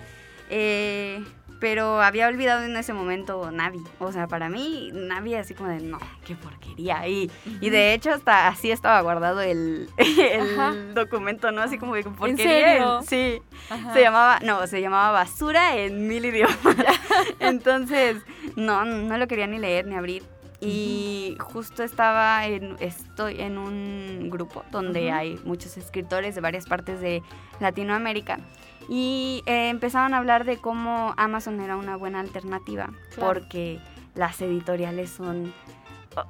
Eh, 0.50 1.24
pero 1.64 2.02
había 2.02 2.28
olvidado 2.28 2.62
en 2.62 2.76
ese 2.76 2.92
momento 2.92 3.50
Navi. 3.50 3.82
O 3.98 4.12
sea, 4.12 4.26
para 4.26 4.50
mí, 4.50 4.90
Navi 4.92 5.34
así 5.34 5.54
como 5.54 5.70
de, 5.70 5.80
no, 5.80 5.98
qué 6.26 6.34
porquería. 6.36 7.08
Y, 7.08 7.30
y 7.62 7.70
de 7.70 7.94
hecho, 7.94 8.10
hasta 8.12 8.48
así 8.48 8.70
estaba 8.70 9.00
guardado 9.00 9.40
el, 9.40 9.88
el 9.96 10.92
documento, 10.92 11.52
¿no? 11.52 11.62
Así 11.62 11.78
como 11.78 11.94
de 11.94 12.02
porquería. 12.02 12.44
serio? 12.44 13.00
Sí. 13.08 13.40
Ajá. 13.70 13.94
Se 13.94 14.02
llamaba, 14.02 14.40
no, 14.42 14.66
se 14.66 14.82
llamaba 14.82 15.10
basura 15.12 15.78
en 15.78 16.06
mil 16.06 16.26
idiomas. 16.26 16.58
Entonces, 17.40 18.18
no, 18.56 18.84
no 18.84 19.16
lo 19.16 19.26
quería 19.26 19.46
ni 19.46 19.56
leer 19.56 19.86
ni 19.86 19.94
abrir. 19.94 20.22
Y 20.60 21.38
justo 21.40 21.82
estaba 21.82 22.46
en, 22.46 22.76
estoy 22.78 23.40
en 23.40 23.56
un 23.56 24.28
grupo 24.28 24.64
donde 24.70 25.06
Ujú. 25.06 25.14
hay 25.14 25.40
muchos 25.44 25.78
escritores 25.78 26.34
de 26.34 26.42
varias 26.42 26.66
partes 26.66 27.00
de 27.00 27.22
Latinoamérica. 27.58 28.38
Y 28.88 29.42
eh, 29.46 29.68
empezaron 29.68 30.14
a 30.14 30.18
hablar 30.18 30.44
de 30.44 30.58
cómo 30.58 31.14
Amazon 31.16 31.60
era 31.60 31.76
una 31.76 31.96
buena 31.96 32.20
alternativa. 32.20 32.90
Claro. 33.14 33.34
Porque 33.34 33.80
las 34.14 34.40
editoriales 34.42 35.10
son 35.10 35.52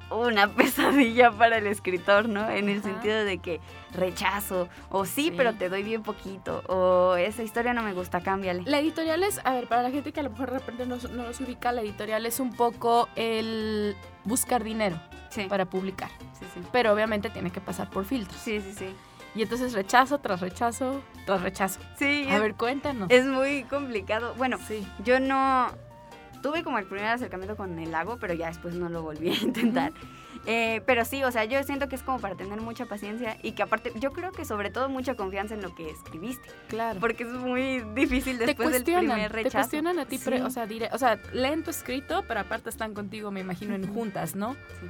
una 0.09 0.47
pesadilla 0.55 1.31
para 1.31 1.57
el 1.59 1.67
escritor, 1.67 2.27
¿no? 2.27 2.49
En 2.49 2.69
el 2.69 2.79
Ajá. 2.79 2.89
sentido 2.89 3.23
de 3.23 3.37
que 3.37 3.59
rechazo, 3.93 4.67
o 4.89 5.05
sí, 5.05 5.25
Sí. 5.25 5.33
pero 5.37 5.53
te 5.53 5.69
doy 5.69 5.83
bien 5.83 6.01
poquito, 6.01 6.63
o 6.67 7.15
esa 7.17 7.43
historia 7.43 7.73
no 7.73 7.83
me 7.83 7.93
gusta, 7.93 8.21
cámbiale. 8.21 8.63
La 8.65 8.79
editorial 8.79 9.21
es, 9.23 9.39
a 9.43 9.53
ver, 9.53 9.67
para 9.67 9.83
la 9.83 9.91
gente 9.91 10.11
que 10.11 10.19
a 10.21 10.23
lo 10.23 10.31
mejor 10.31 10.51
de 10.51 10.59
repente 10.59 10.85
no, 10.87 10.97
no 11.13 11.23
los 11.23 11.39
ubica, 11.39 11.71
la 11.71 11.81
editorial 11.81 12.25
es 12.25 12.39
un 12.39 12.51
poco 12.53 13.07
el 13.15 13.95
buscar 14.23 14.63
dinero 14.63 14.99
Sí, 15.29 15.43
para 15.47 15.65
publicar. 15.65 16.09
sí, 16.39 16.45
sí. 16.53 16.61
Pero 16.71 16.91
obviamente 16.91 17.29
tiene 17.29 17.51
que 17.51 17.61
pasar 17.61 17.89
por 17.89 18.05
filtros. 18.05 18.39
Sí, 18.41 18.59
sí, 18.61 18.73
sí. 18.73 18.87
Y 19.35 19.41
entonces 19.41 19.73
rechazo 19.73 20.19
tras 20.19 20.39
rechazo 20.41 21.01
tras 21.25 21.41
rechazo. 21.41 21.79
Sí, 21.97 22.25
A 22.29 22.35
es, 22.35 22.41
ver, 22.41 22.55
cuéntanos. 22.55 23.09
es 23.11 23.25
muy 23.25 23.63
complicado. 23.65 24.33
Bueno, 24.37 24.57
sí. 24.67 24.87
yo 25.03 25.19
no 25.19 25.67
tuve 26.41 26.63
como 26.63 26.77
el 26.77 26.85
primer 26.85 27.07
acercamiento 27.07 27.55
con 27.57 27.77
el 27.79 27.91
lago, 27.91 28.17
pero 28.19 28.33
ya 28.33 28.47
después 28.47 28.75
no 28.75 28.87
lo 28.89 29.01
volví 29.01 29.29
a 29.31 29.33
intentar. 29.41 29.91
Eh, 30.47 30.83
pero 30.85 31.03
sí, 31.05 31.23
o 31.23 31.31
sea, 31.31 31.43
yo 31.45 31.63
siento 31.63 31.89
que 31.89 31.95
es 31.95 32.03
como 32.03 32.19
para 32.19 32.35
tener 32.35 32.61
mucha 32.61 32.85
paciencia 32.85 33.35
y 33.41 33.53
que 33.53 33.63
aparte, 33.63 33.91
yo 33.95 34.11
creo 34.13 34.31
que 34.31 34.45
sobre 34.45 34.69
todo 34.69 34.87
mucha 34.89 35.15
confianza 35.15 35.55
en 35.55 35.63
lo 35.63 35.73
que 35.73 35.89
escribiste, 35.89 36.47
Claro. 36.67 36.99
porque 36.99 37.23
es 37.23 37.29
muy 37.31 37.79
difícil 37.95 38.37
te 38.37 38.45
después 38.45 38.71
del 38.71 38.83
primer 38.83 39.31
te 39.31 39.37
rechazo. 39.37 39.57
cuestionan 39.57 39.97
a 39.97 40.05
ti, 40.05 40.19
pre- 40.19 40.43
o 40.43 40.51
sea, 40.51 40.67
dire- 40.67 40.89
o 40.93 40.99
sea, 40.99 41.17
leen 41.33 41.63
tu 41.63 41.71
escrito, 41.71 42.23
pero 42.27 42.41
aparte 42.41 42.69
están 42.69 42.93
contigo, 42.93 43.31
me 43.31 43.39
imagino, 43.39 43.73
en 43.73 43.91
juntas, 43.91 44.35
¿no? 44.35 44.53
Sí. 44.53 44.87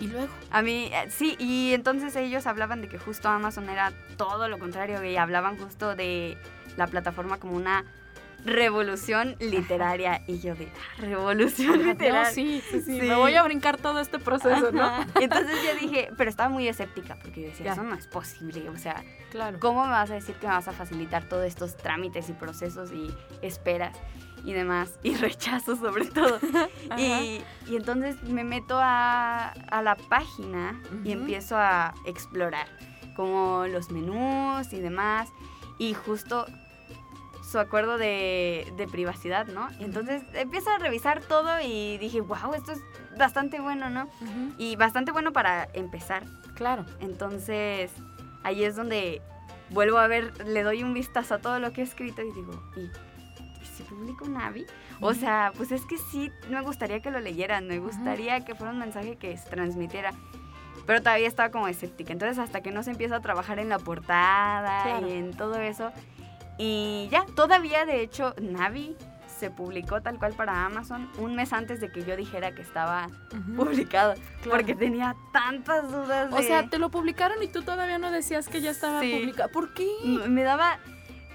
Y 0.00 0.06
luego, 0.08 0.32
A 0.50 0.62
mí, 0.62 0.90
eh, 0.92 1.10
sí, 1.10 1.34
y 1.38 1.72
entonces 1.74 2.14
ellos 2.16 2.46
hablaban 2.46 2.80
de 2.82 2.88
que 2.88 2.98
justo 2.98 3.28
Amazon 3.28 3.68
era 3.68 3.92
todo 4.16 4.48
lo 4.48 4.58
contrario 4.58 5.02
y 5.04 5.16
hablaban 5.16 5.56
justo 5.58 5.94
de 5.96 6.38
la 6.76 6.86
plataforma 6.86 7.38
como 7.38 7.54
una 7.56 7.84
revolución 8.44 9.34
literaria 9.40 10.22
y 10.28 10.38
yo 10.38 10.54
de 10.54 10.68
"Ah, 10.68 11.00
revolución 11.00 11.78
no, 11.78 11.84
literaria. 11.92 12.30
sí, 12.30 12.62
sí, 12.70 12.80
sí, 12.80 13.00
Sí. 13.00 13.06
me 13.06 13.16
voy 13.16 13.34
a 13.34 13.42
brincar 13.42 13.76
todo 13.78 13.98
este 13.98 14.20
proceso, 14.20 14.70
¿no? 14.70 14.84
Ajá. 14.84 15.06
Y 15.20 15.24
entonces 15.24 15.56
yo 15.64 15.74
dije, 15.80 16.10
pero 16.16 16.30
estaba 16.30 16.48
muy 16.48 16.68
escéptica 16.68 17.16
porque 17.20 17.42
yo 17.42 17.48
decía, 17.48 17.66
Ya. 17.66 17.72
eso 17.72 17.82
no 17.82 17.96
es 17.96 18.06
posible, 18.06 18.68
o 18.70 18.76
sea, 18.78 19.02
Claro. 19.30 19.58
¿cómo 19.60 19.84
me 19.84 19.90
vas 19.90 20.10
a 20.12 20.14
decir 20.14 20.36
que 20.36 20.46
me 20.46 20.52
vas 20.52 20.68
a 20.68 20.72
facilitar 20.72 21.24
todos 21.24 21.44
estos 21.46 21.76
trámites 21.76 22.28
y 22.28 22.32
procesos 22.32 22.92
y 22.92 23.12
esperas 23.42 23.96
y 24.48 24.54
demás 24.54 24.98
y 25.02 25.14
rechazos 25.16 25.78
sobre 25.78 26.06
todo? 26.06 26.38
Y, 26.96 27.42
y 27.68 27.76
entonces 27.76 28.22
me 28.24 28.44
meto 28.44 28.78
a, 28.80 29.50
a 29.50 29.82
la 29.82 29.94
página 29.94 30.80
y 31.04 31.12
empiezo 31.12 31.56
a 31.56 31.94
explorar 32.06 32.66
como 33.14 33.66
los 33.66 33.90
menús 33.90 34.72
y 34.72 34.80
demás. 34.80 35.28
Y 35.78 35.92
justo 35.92 36.46
su 37.42 37.58
acuerdo 37.58 37.98
de, 37.98 38.72
de 38.76 38.88
privacidad, 38.88 39.46
¿no? 39.48 39.68
Y 39.78 39.84
entonces 39.84 40.22
empiezo 40.32 40.70
a 40.70 40.78
revisar 40.78 41.20
todo 41.20 41.60
y 41.62 41.98
dije, 41.98 42.20
wow, 42.20 42.54
esto 42.54 42.72
es 42.72 42.80
bastante 43.18 43.60
bueno, 43.60 43.90
¿no? 43.90 44.08
Y 44.56 44.76
bastante 44.76 45.12
bueno 45.12 45.32
para 45.32 45.68
empezar. 45.74 46.24
Claro. 46.54 46.86
Entonces 47.00 47.90
ahí 48.44 48.64
es 48.64 48.76
donde 48.76 49.20
vuelvo 49.70 49.98
a 49.98 50.06
ver, 50.06 50.46
le 50.46 50.62
doy 50.62 50.82
un 50.82 50.94
vistazo 50.94 51.34
a 51.34 51.38
todo 51.38 51.58
lo 51.58 51.72
que 51.72 51.82
he 51.82 51.84
escrito 51.84 52.22
y 52.22 52.32
digo, 52.32 52.52
¿y, 52.76 52.90
publico 53.88 54.24
un 54.24 54.34
Navi? 54.34 54.66
O 55.00 55.14
sea, 55.14 55.52
pues 55.56 55.72
es 55.72 55.84
que 55.86 55.96
sí, 55.98 56.30
me 56.50 56.60
gustaría 56.62 57.00
que 57.00 57.10
lo 57.10 57.20
leyeran, 57.20 57.66
me 57.66 57.78
gustaría 57.78 58.44
que 58.44 58.54
fuera 58.54 58.72
un 58.72 58.78
mensaje 58.78 59.16
que 59.16 59.36
se 59.36 59.48
transmitiera. 59.48 60.12
Pero 60.86 61.00
todavía 61.00 61.28
estaba 61.28 61.50
como 61.50 61.68
escéptica. 61.68 62.12
Entonces, 62.12 62.38
hasta 62.38 62.62
que 62.62 62.70
no 62.70 62.82
se 62.82 62.90
empieza 62.92 63.16
a 63.16 63.20
trabajar 63.20 63.58
en 63.58 63.68
la 63.68 63.78
portada 63.78 64.82
Claro. 64.84 65.08
y 65.08 65.12
en 65.12 65.36
todo 65.36 65.56
eso. 65.60 65.92
Y 66.56 67.08
ya, 67.10 67.24
todavía 67.36 67.84
de 67.84 68.00
hecho, 68.00 68.34
Navi 68.40 68.96
se 69.38 69.50
publicó 69.50 70.00
tal 70.02 70.18
cual 70.18 70.32
para 70.32 70.64
Amazon 70.64 71.08
un 71.18 71.36
mes 71.36 71.52
antes 71.52 71.80
de 71.80 71.92
que 71.92 72.02
yo 72.04 72.16
dijera 72.16 72.52
que 72.56 72.62
estaba 72.62 73.06
Ujú, 73.32 73.54
publicado. 73.54 74.14
claro. 74.14 74.50
Porque 74.50 74.74
tenía 74.74 75.14
tantas 75.32 75.92
dudas. 75.92 76.32
O 76.32 76.36
de- 76.38 76.42
sea, 76.42 76.68
te 76.68 76.78
lo 76.78 76.90
publicaron 76.90 77.40
y 77.42 77.46
tú 77.48 77.62
todavía 77.62 77.98
no 77.98 78.10
decías 78.10 78.48
que 78.48 78.60
ya 78.60 78.70
estaba 78.70 79.00
Sí. 79.00 79.12
publicado. 79.16 79.50
¿Por 79.50 79.74
qué? 79.74 79.86
Me 80.26 80.42
daba, 80.42 80.78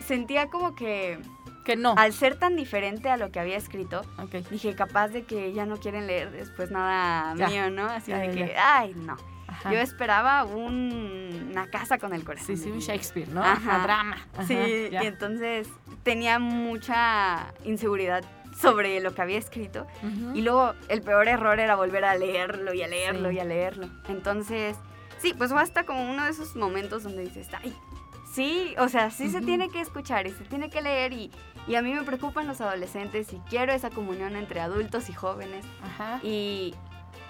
sentía 0.06 0.48
como 0.50 0.76
que 0.76 1.18
Que 1.63 1.76
no. 1.76 1.95
al 1.97 2.13
ser 2.13 2.36
tan 2.36 2.56
diferente 2.56 3.10
a 3.10 3.17
lo 3.17 3.32
que 3.32 3.39
había 3.39 3.58
escrito, 3.58 4.02
dije 4.52 4.76
capaz 4.76 5.10
de 5.10 5.23
que 5.23 5.54
ya 5.54 5.65
no 5.65 5.78
quieren 5.78 6.08
leer 6.08 6.32
después 6.32 6.71
nada 6.71 7.34
Ya. 7.36 7.47
mío, 7.47 7.69
¿no? 7.71 7.86
Así 7.86 8.12
Ya, 8.12 8.17
de 8.19 8.36
ya, 8.36 8.45
que, 8.45 8.56
ay, 8.58 8.93
no. 8.95 9.15
Ajá. 9.47 9.71
Yo 9.71 9.80
esperaba 9.80 10.43
un- 10.45 11.49
una 11.52 11.67
casa 11.67 11.99
con 11.99 12.13
el 12.13 12.23
corazón. 12.23 12.58
Sí, 12.58 12.63
sí, 12.63 12.71
un. 12.71 12.80
Shakespeare, 12.80 13.30
¿no? 13.30 13.41
Ajá. 13.43 13.54
Ajá, 13.76 13.84
drama. 13.84 14.17
Ajá, 14.34 14.43
Sí, 14.47 14.89
y 14.91 14.95
entonces 15.06 15.67
tenía 16.02 16.39
mucha 16.39 17.54
inseguridad 17.63 18.23
sobre 18.60 18.99
lo 18.99 19.13
que 19.15 19.21
había 19.21 19.38
escrito. 19.38 19.86
Y 20.34 20.41
luego 20.41 20.73
el 20.89 21.02
peor 21.02 21.28
error 21.28 21.60
era 21.60 21.76
volver 21.76 22.04
a 22.06 22.15
leerlo 22.15 22.73
y 22.73 22.82
a 22.84 22.88
leerlo 22.88 23.30
Sí. 23.30 23.36
y 23.36 23.39
a 23.39 23.45
leerlo. 23.45 23.88
Entonces, 24.10 24.76
sí, 25.19 25.34
pues 25.38 25.52
fue 25.52 25.62
hasta 25.62 25.86
como 25.86 26.10
uno 26.10 26.26
de 26.26 26.32
esos 26.32 26.56
momentos 26.56 27.04
donde 27.04 27.23
dices, 27.23 27.47
ay, 27.62 27.73
sí, 28.34 28.74
o 28.80 28.88
sea, 28.89 29.10
sí 29.12 29.30
se 29.30 29.41
tiene 29.41 29.69
que 29.69 29.80
escuchar 29.82 30.26
y 30.28 30.32
se 30.32 30.43
tiene 30.46 30.69
que 30.69 30.82
leer 30.82 31.13
y, 31.13 31.32
y 31.67 31.76
a 31.76 31.82
mí 31.82 31.93
me 31.93 32.02
preocupan 32.04 32.48
los 32.48 32.60
adolescentes 32.62 33.32
y 33.34 33.38
quiero 33.50 33.72
esa 33.74 33.89
comunión 33.89 34.36
entre 34.36 34.60
adultos 34.60 35.10
y 35.10 35.13
jóvenes 35.13 35.63
Ajá. 35.84 36.19
y, 36.24 36.74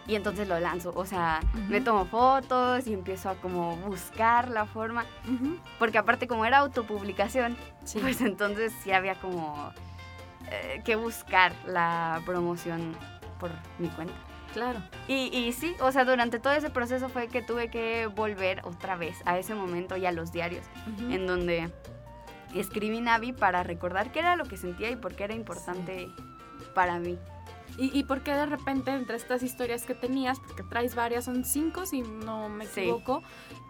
y 0.07 0.15
entonces 0.15 0.47
lo 0.47 0.59
lanzo, 0.59 0.91
o 0.95 1.05
sea, 1.05 1.39
me 1.69 1.81
tomo 1.81 2.05
fotos 2.05 2.87
y 2.87 2.93
empiezo 2.93 3.29
a 3.29 3.35
como 3.35 3.75
buscar 3.77 4.49
la 4.49 4.65
forma, 4.65 5.05
porque 5.79 5.97
aparte 5.97 6.27
como 6.27 6.45
era 6.45 6.59
autopublicación, 6.59 7.55
Sí. 7.83 7.99
pues 8.01 8.21
entonces 8.21 8.73
sí 8.83 8.91
había 8.91 9.15
como 9.15 9.71
eh, 10.51 10.81
que 10.85 10.95
buscar 10.95 11.53
la 11.65 12.21
promoción 12.25 12.95
por 13.39 13.51
mi 13.79 13.87
cuenta. 13.89 14.13
Claro. 14.53 14.79
Y, 15.07 15.35
y 15.35 15.51
sí, 15.53 15.75
o 15.81 15.91
sea, 15.91 16.05
durante 16.05 16.39
todo 16.39 16.53
ese 16.53 16.69
proceso 16.69 17.09
fue 17.09 17.27
que 17.27 17.41
tuve 17.41 17.69
que 17.69 18.07
volver 18.07 18.61
otra 18.63 18.95
vez 18.95 19.17
a 19.25 19.37
ese 19.37 19.55
momento 19.55 19.97
y 19.97 20.05
a 20.05 20.11
los 20.11 20.31
diarios, 20.31 20.65
en 21.09 21.25
donde 21.27 21.71
escribí 22.55 23.01
Navi 23.01 23.33
para 23.33 23.63
recordar 23.63 24.11
qué 24.11 24.19
era 24.19 24.35
lo 24.35 24.45
que 24.45 24.57
sentía 24.57 24.89
y 24.91 24.95
por 24.95 25.15
qué 25.15 25.23
era 25.25 25.33
importante 25.33 26.07
para 26.75 26.99
mí. 26.99 27.17
¿Y, 27.77 27.97
¿Y 27.97 28.03
por 28.03 28.21
qué 28.21 28.31
de 28.33 28.45
repente 28.45 28.91
entre 28.91 29.15
estas 29.15 29.41
historias 29.41 29.83
que 29.85 29.95
tenías, 29.95 30.39
porque 30.39 30.61
traes 30.63 30.93
varias, 30.93 31.25
son 31.25 31.43
cinco 31.43 31.85
si 31.87 32.01
no 32.03 32.47
me 32.47 32.67
Sí. 32.67 32.81
equivoco, 32.81 33.23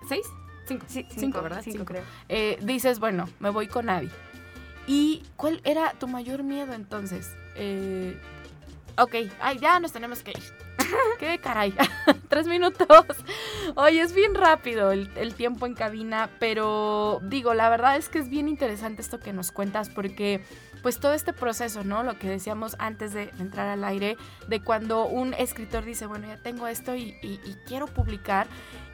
¿seis? 0.09 0.25
Cinco. 0.67 0.85
Sí, 0.89 1.05
cinco, 1.09 1.41
¿verdad? 1.41 1.61
Cinco, 1.63 1.85
creo. 1.85 2.03
Eh, 2.29 2.57
dices, 2.61 2.99
bueno, 2.99 3.29
me 3.39 3.49
voy 3.49 3.67
con 3.67 3.89
Abby. 3.89 4.09
¿Y 4.87 5.23
cuál 5.37 5.61
era 5.63 5.91
tu 5.93 6.07
mayor 6.09 6.43
miedo 6.43 6.73
entonces? 6.73 7.33
Eh, 7.55 8.17
ok, 8.97 9.15
ay, 9.39 9.57
ya 9.59 9.79
nos 9.79 9.93
tenemos 9.93 10.21
que 10.23 10.31
ir. 10.31 10.43
¿Qué 11.19 11.39
caray? 11.39 11.73
Tres 12.29 12.47
minutos. 12.47 12.87
Oye, 13.75 14.01
es 14.01 14.13
bien 14.13 14.35
rápido 14.35 14.91
el, 14.91 15.09
el 15.15 15.35
tiempo 15.35 15.65
en 15.65 15.73
cabina, 15.73 16.29
pero 16.39 17.19
digo, 17.23 17.53
la 17.53 17.69
verdad 17.69 17.97
es 17.97 18.09
que 18.09 18.19
es 18.19 18.29
bien 18.29 18.47
interesante 18.47 19.01
esto 19.01 19.19
que 19.19 19.33
nos 19.33 19.51
cuentas 19.51 19.89
porque 19.89 20.43
pues 20.83 20.99
todo 20.99 21.13
este 21.13 21.31
proceso, 21.33 21.83
¿no? 21.83 22.03
Lo 22.03 22.19
que 22.19 22.27
decíamos 22.27 22.75
antes 22.77 23.13
de 23.13 23.31
entrar 23.39 23.69
al 23.69 23.83
aire, 23.85 24.17
de 24.49 24.61
cuando 24.61 25.05
un 25.05 25.33
escritor 25.33 25.85
dice, 25.85 26.05
bueno, 26.05 26.27
ya 26.27 26.37
tengo 26.37 26.67
esto 26.67 26.93
y, 26.95 27.15
quiero 27.65 27.87
publicar. 27.87 28.47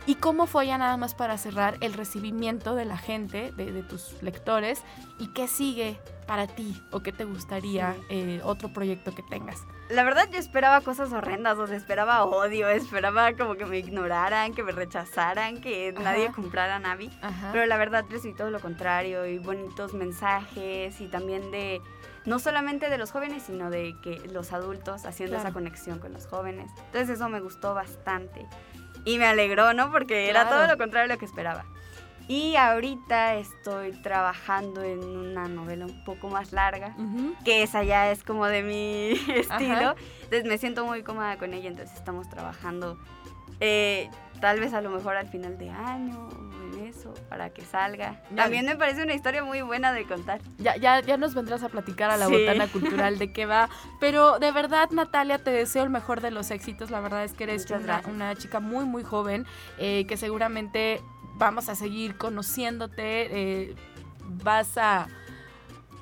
¿Y 0.10 0.15
cómo 0.15 0.48
fue 0.48 0.65
ya 0.65 0.80
nada 0.80 0.98
más 0.98 1.13
para 1.13 1.38
cerrar 1.38 1.78
el 1.82 1.93
recibimiento 1.93 2.74
de 2.74 2.84
la 2.84 2.98
gente, 2.98 3.52
de, 3.52 3.72
de 3.72 3.84
tus 3.84 4.24
lectores? 4.24 4.82
¿Y 5.19 5.28
qué 5.28 5.48
sigue 5.48 6.00
para 6.26 6.48
ti 6.48 6.82
o 6.89 7.02
qué 7.02 7.12
te 7.12 7.26
gustaría 7.26 7.93
Sí. 7.93 8.02
eh, 8.10 8.41
otro 8.43 8.69
proyecto 8.74 9.13
que 9.13 9.22
tengas? 9.22 9.62
La 9.91 10.04
verdad 10.04 10.28
yo 10.32 10.39
esperaba 10.39 10.82
cosas 10.82 11.13
horrendas, 11.13 11.60
o 11.60 11.67
sea, 11.67 11.78
esperaba 11.78 12.24
odio, 12.26 12.69
esperaba 12.69 13.34
como 13.34 13.54
que 13.54 13.67
me 13.67 13.78
ignoraran, 13.78 14.56
que 14.56 14.63
me 14.63 14.72
rechazaran, 14.72 15.62
que 15.62 15.93
Ajá. 15.95 16.04
nadie 16.04 16.32
comprara 16.32 16.80
Navi. 16.80 17.12
Ajá. 17.22 17.50
Pero 17.54 17.67
la 17.67 17.78
verdad 17.78 18.04
recibí 18.10 18.34
todo 18.34 18.50
lo 18.50 18.60
contrario 18.62 19.28
y 19.28 19.38
bonitos 19.38 19.93
mensajes 19.93 21.02
y 21.02 21.08
también 21.08 21.52
de, 21.52 21.82
no 22.26 22.39
solamente 22.39 22.89
de 22.89 22.98
los 22.98 23.12
jóvenes, 23.12 23.43
sino 23.43 23.69
de 23.69 23.95
que 24.02 24.28
los 24.34 24.54
adultos 24.54 25.06
haciendo 25.06 25.36
Claro. 25.36 25.50
esa 25.50 25.54
conexión 25.54 26.00
con 26.00 26.13
los 26.13 26.26
jóvenes. 26.26 26.72
Entonces 26.88 27.10
eso 27.10 27.30
me 27.30 27.41
gustó 27.41 27.76
bastante 27.76 28.48
y 29.05 29.17
me 29.17 29.25
alegró, 29.25 29.73
¿no? 29.73 29.91
Porque 29.91 30.29
era 30.29 30.49
todo 30.49 30.67
lo 30.67 30.77
contrario 30.77 31.07
de 31.07 31.15
lo 31.15 31.19
que 31.19 31.25
esperaba. 31.25 31.65
Y 32.27 32.55
ahorita 32.57 33.35
estoy 33.35 33.91
trabajando 34.03 34.83
en 34.83 34.99
una 35.03 35.47
novela 35.47 35.88
un 35.88 36.03
poco 36.03 36.29
más 36.29 36.51
larga, 36.51 36.95
que 37.43 37.63
esa 37.63 37.83
ya 37.83 38.12
es 38.12 38.23
como 38.23 38.45
de 38.45 38.62
mi 38.62 39.12
estilo. 39.35 39.95
Entonces 40.23 40.45
me 40.45 40.59
siento 40.59 40.85
muy 40.85 41.01
cómoda 41.01 41.38
con 41.38 41.55
ella, 41.55 41.69
entonces 41.69 41.97
estamos 41.97 42.29
trabajando 42.29 42.99
eh, 43.59 44.09
tal 44.39 44.59
vez 44.59 44.73
a 44.73 44.81
lo 44.81 44.89
mejor 44.89 45.15
al 45.17 45.27
final 45.27 45.57
de 45.57 45.69
año 45.69 46.29
eso, 46.89 47.13
para 47.30 47.52
que 47.52 47.63
salga. 47.63 48.21
También 48.36 48.65
me 48.65 48.75
parece 48.75 49.04
una 49.04 49.13
historia 49.13 49.43
muy 49.43 49.62
buena 49.62 49.93
de 49.93 50.06
contar. 50.06 50.41
Ya, 50.58 50.75
ya, 50.75 50.99
ya 51.02 51.17
nos 51.17 51.34
vendrás 51.34 51.63
a 51.63 51.69
platicar 51.69 52.12
a 52.12 52.17
la 52.17 52.28
botana 52.28 52.67
cultural 52.71 53.17
de 53.17 53.32
qué 53.32 53.45
va. 53.45 53.69
Pero 53.99 54.39
de 54.39 54.52
verdad, 54.52 54.89
Natalia, 54.91 55.38
te 55.39 55.52
deseo 55.52 55.84
el 55.84 55.89
mejor 55.89 56.21
de 56.21 56.32
los 56.32 56.52
éxitos. 56.52 56.91
La 56.91 56.99
verdad 56.99 57.23
es 57.23 57.34
que 57.34 57.45
eres 57.45 57.65
una, 58.08 58.36
chica 58.36 58.60
muy, 58.60 58.86
muy 58.86 59.04
joven, 59.04 59.45
eh, 59.78 60.06
que 60.08 60.17
seguramente 60.17 61.02
vamos 61.36 61.69
a 61.69 61.75
seguir 61.75 62.17
conociéndote, 62.17 63.67
eh, 63.67 63.75
vas 64.43 64.78
a, 64.78 65.08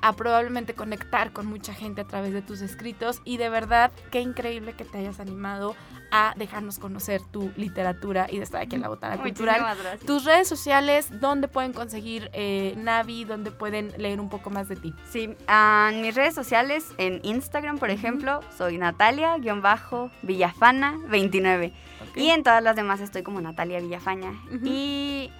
a 0.00 0.14
probablemente 0.14 0.74
conectar 0.74 1.32
con 1.32 1.46
mucha 1.46 1.74
gente 1.74 2.02
a 2.02 2.06
través 2.06 2.32
de 2.32 2.42
tus 2.42 2.60
escritos 2.60 3.20
y 3.24 3.36
de 3.36 3.48
verdad 3.48 3.90
qué 4.10 4.20
increíble 4.20 4.74
que 4.74 4.84
te 4.84 4.98
hayas 4.98 5.18
animado 5.20 5.74
a 6.10 6.32
dejarnos 6.36 6.78
conocer 6.78 7.20
tu 7.22 7.50
literatura 7.56 8.28
y 8.30 8.36
de 8.38 8.44
estar 8.44 8.62
aquí 8.62 8.76
en 8.76 8.82
la 8.82 8.88
Botana 8.88 9.18
Cultural. 9.18 9.76
Tus 10.06 10.24
redes 10.24 10.48
sociales, 10.48 11.08
¿dónde 11.20 11.48
pueden 11.48 11.74
conseguir 11.74 12.30
eh, 12.32 12.72
Navi? 12.78 13.24
¿Dónde 13.24 13.50
pueden 13.50 13.92
leer 13.98 14.18
un 14.20 14.30
poco 14.30 14.48
más 14.50 14.68
de 14.68 14.76
ti? 14.76 14.94
Sí, 15.10 15.34
en 15.48 16.00
mis 16.00 16.14
redes 16.14 16.34
sociales, 16.34 16.94
en 16.96 17.18
Instagram, 17.24 17.78
por 17.78 17.90
ejemplo, 17.90 18.40
soy 18.56 18.78
Natalia-Villafana29. 18.78 21.72
Y 22.16 22.30
en 22.30 22.42
todas 22.42 22.62
las 22.62 22.74
demás 22.76 23.00
estoy 23.00 23.22
como 23.22 23.40
Natalia 23.40 23.80
Villafaña. 23.80 24.32
Y 24.64 25.30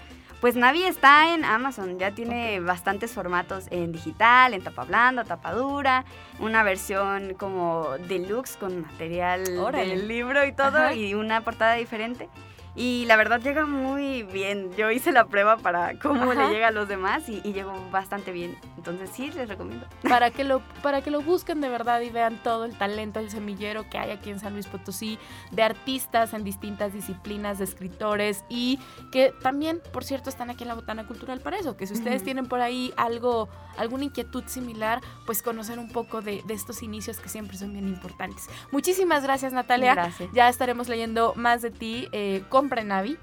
pues 0.40 0.54
Navi 0.54 0.84
está 0.84 1.34
en 1.34 1.44
Amazon, 1.44 1.98
ya 1.98 2.12
tiene 2.12 2.60
bastantes 2.60 3.12
formatos 3.12 3.66
en 3.70 3.92
digital, 3.92 4.54
en 4.54 4.62
tapa 4.62 4.84
blanda, 4.84 5.24
tapa 5.24 5.52
dura, 5.52 6.04
una 6.38 6.62
versión 6.62 7.34
como 7.34 7.88
deluxe 8.06 8.56
con 8.56 8.82
material 8.82 9.44
del 9.44 10.06
libro 10.06 10.44
y 10.44 10.52
todo 10.52 10.92
y 10.92 11.14
una 11.14 11.40
portada 11.42 11.74
diferente. 11.74 12.28
Y 12.74 13.04
la 13.06 13.16
verdad 13.16 13.40
llega 13.40 13.66
muy 13.66 14.22
bien. 14.22 14.70
Yo 14.76 14.90
hice 14.90 15.12
la 15.12 15.26
prueba 15.26 15.56
para 15.56 15.98
cómo 15.98 16.32
le 16.32 16.48
llega 16.48 16.68
a 16.68 16.70
los 16.70 16.88
demás 16.88 17.28
y, 17.28 17.40
llegó 17.48 17.72
bastante 17.90 18.30
bien. 18.30 18.56
Entonces 18.76 19.10
sí, 19.12 19.30
les 19.32 19.48
recomiendo. 19.48 19.86
Para 20.08 20.30
que, 20.30 20.44
lo, 20.44 20.60
para 20.82 21.02
que 21.02 21.10
lo 21.10 21.20
busquen 21.20 21.60
de 21.60 21.68
verdad 21.68 22.00
y 22.02 22.10
vean 22.10 22.40
todo 22.42 22.64
el 22.64 22.76
talento, 22.76 23.20
el 23.20 23.30
semillero 23.30 23.88
que 23.90 23.98
hay 23.98 24.10
aquí 24.10 24.30
en 24.30 24.38
San 24.38 24.52
Luis 24.52 24.66
Potosí, 24.66 25.18
de 25.50 25.62
artistas 25.62 26.34
en 26.34 26.44
distintas 26.44 26.92
disciplinas, 26.92 27.58
de 27.58 27.64
escritores 27.64 28.44
y 28.48 28.78
que 29.10 29.32
también, 29.42 29.80
por 29.92 30.04
cierto, 30.04 30.30
están 30.30 30.50
aquí 30.50 30.64
en 30.64 30.68
la 30.68 30.74
Botana 30.74 31.06
Cultural 31.06 31.40
para 31.40 31.58
eso. 31.58 31.76
Que 31.76 31.86
si 31.86 31.94
ustedes 31.94 32.22
tienen 32.22 32.46
por 32.46 32.60
ahí 32.60 32.92
algo, 32.96 33.48
alguna 33.76 34.04
inquietud 34.04 34.44
similar, 34.46 35.00
pues 35.26 35.42
conocer 35.42 35.78
un 35.78 35.90
poco 35.90 36.20
de, 36.20 36.42
de 36.46 36.54
estos 36.54 36.82
inicios 36.82 37.18
que 37.18 37.28
siempre 37.28 37.56
son 37.56 37.72
bien 37.72 37.88
importantes. 37.88 38.48
Muchísimas 38.70 39.22
gracias, 39.22 39.52
Natalia. 39.52 39.94
Gracias. 39.94 40.30
Ya 40.32 40.48
estaremos 40.48 40.88
leyendo 40.88 41.34
más 41.34 41.62
de 41.62 41.70
ti. 41.70 42.08
Eh, 42.12 42.44
Navi 42.68 43.18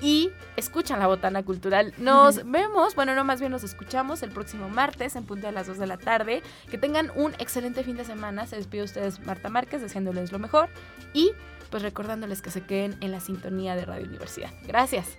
y 0.00 0.30
escuchan 0.56 0.98
la 0.98 1.06
botana 1.06 1.42
cultural. 1.42 1.92
Nos 1.98 2.44
vemos, 2.50 2.94
bueno, 2.94 3.14
no 3.14 3.24
más 3.24 3.40
bien 3.40 3.52
nos 3.52 3.64
escuchamos 3.64 4.22
el 4.22 4.30
próximo 4.30 4.68
martes 4.68 5.16
en 5.16 5.24
punto 5.24 5.46
de 5.46 5.52
las 5.52 5.66
2 5.66 5.78
de 5.78 5.86
la 5.86 5.98
tarde. 5.98 6.42
Que 6.70 6.78
tengan 6.78 7.10
un 7.14 7.34
excelente 7.38 7.84
fin 7.84 7.96
de 7.96 8.04
semana. 8.04 8.46
Se 8.46 8.56
despide 8.56 8.82
ustedes 8.82 9.20
Marta 9.20 9.48
Márquez 9.48 9.82
deseándoles 9.82 10.32
lo 10.32 10.38
mejor 10.38 10.68
y 11.12 11.32
pues 11.70 11.82
recordándoles 11.82 12.42
que 12.42 12.50
se 12.50 12.62
queden 12.62 12.96
en 13.00 13.12
la 13.12 13.20
sintonía 13.20 13.76
de 13.76 13.84
Radio 13.84 14.06
Universidad. 14.06 14.50
Gracias. 14.66 15.18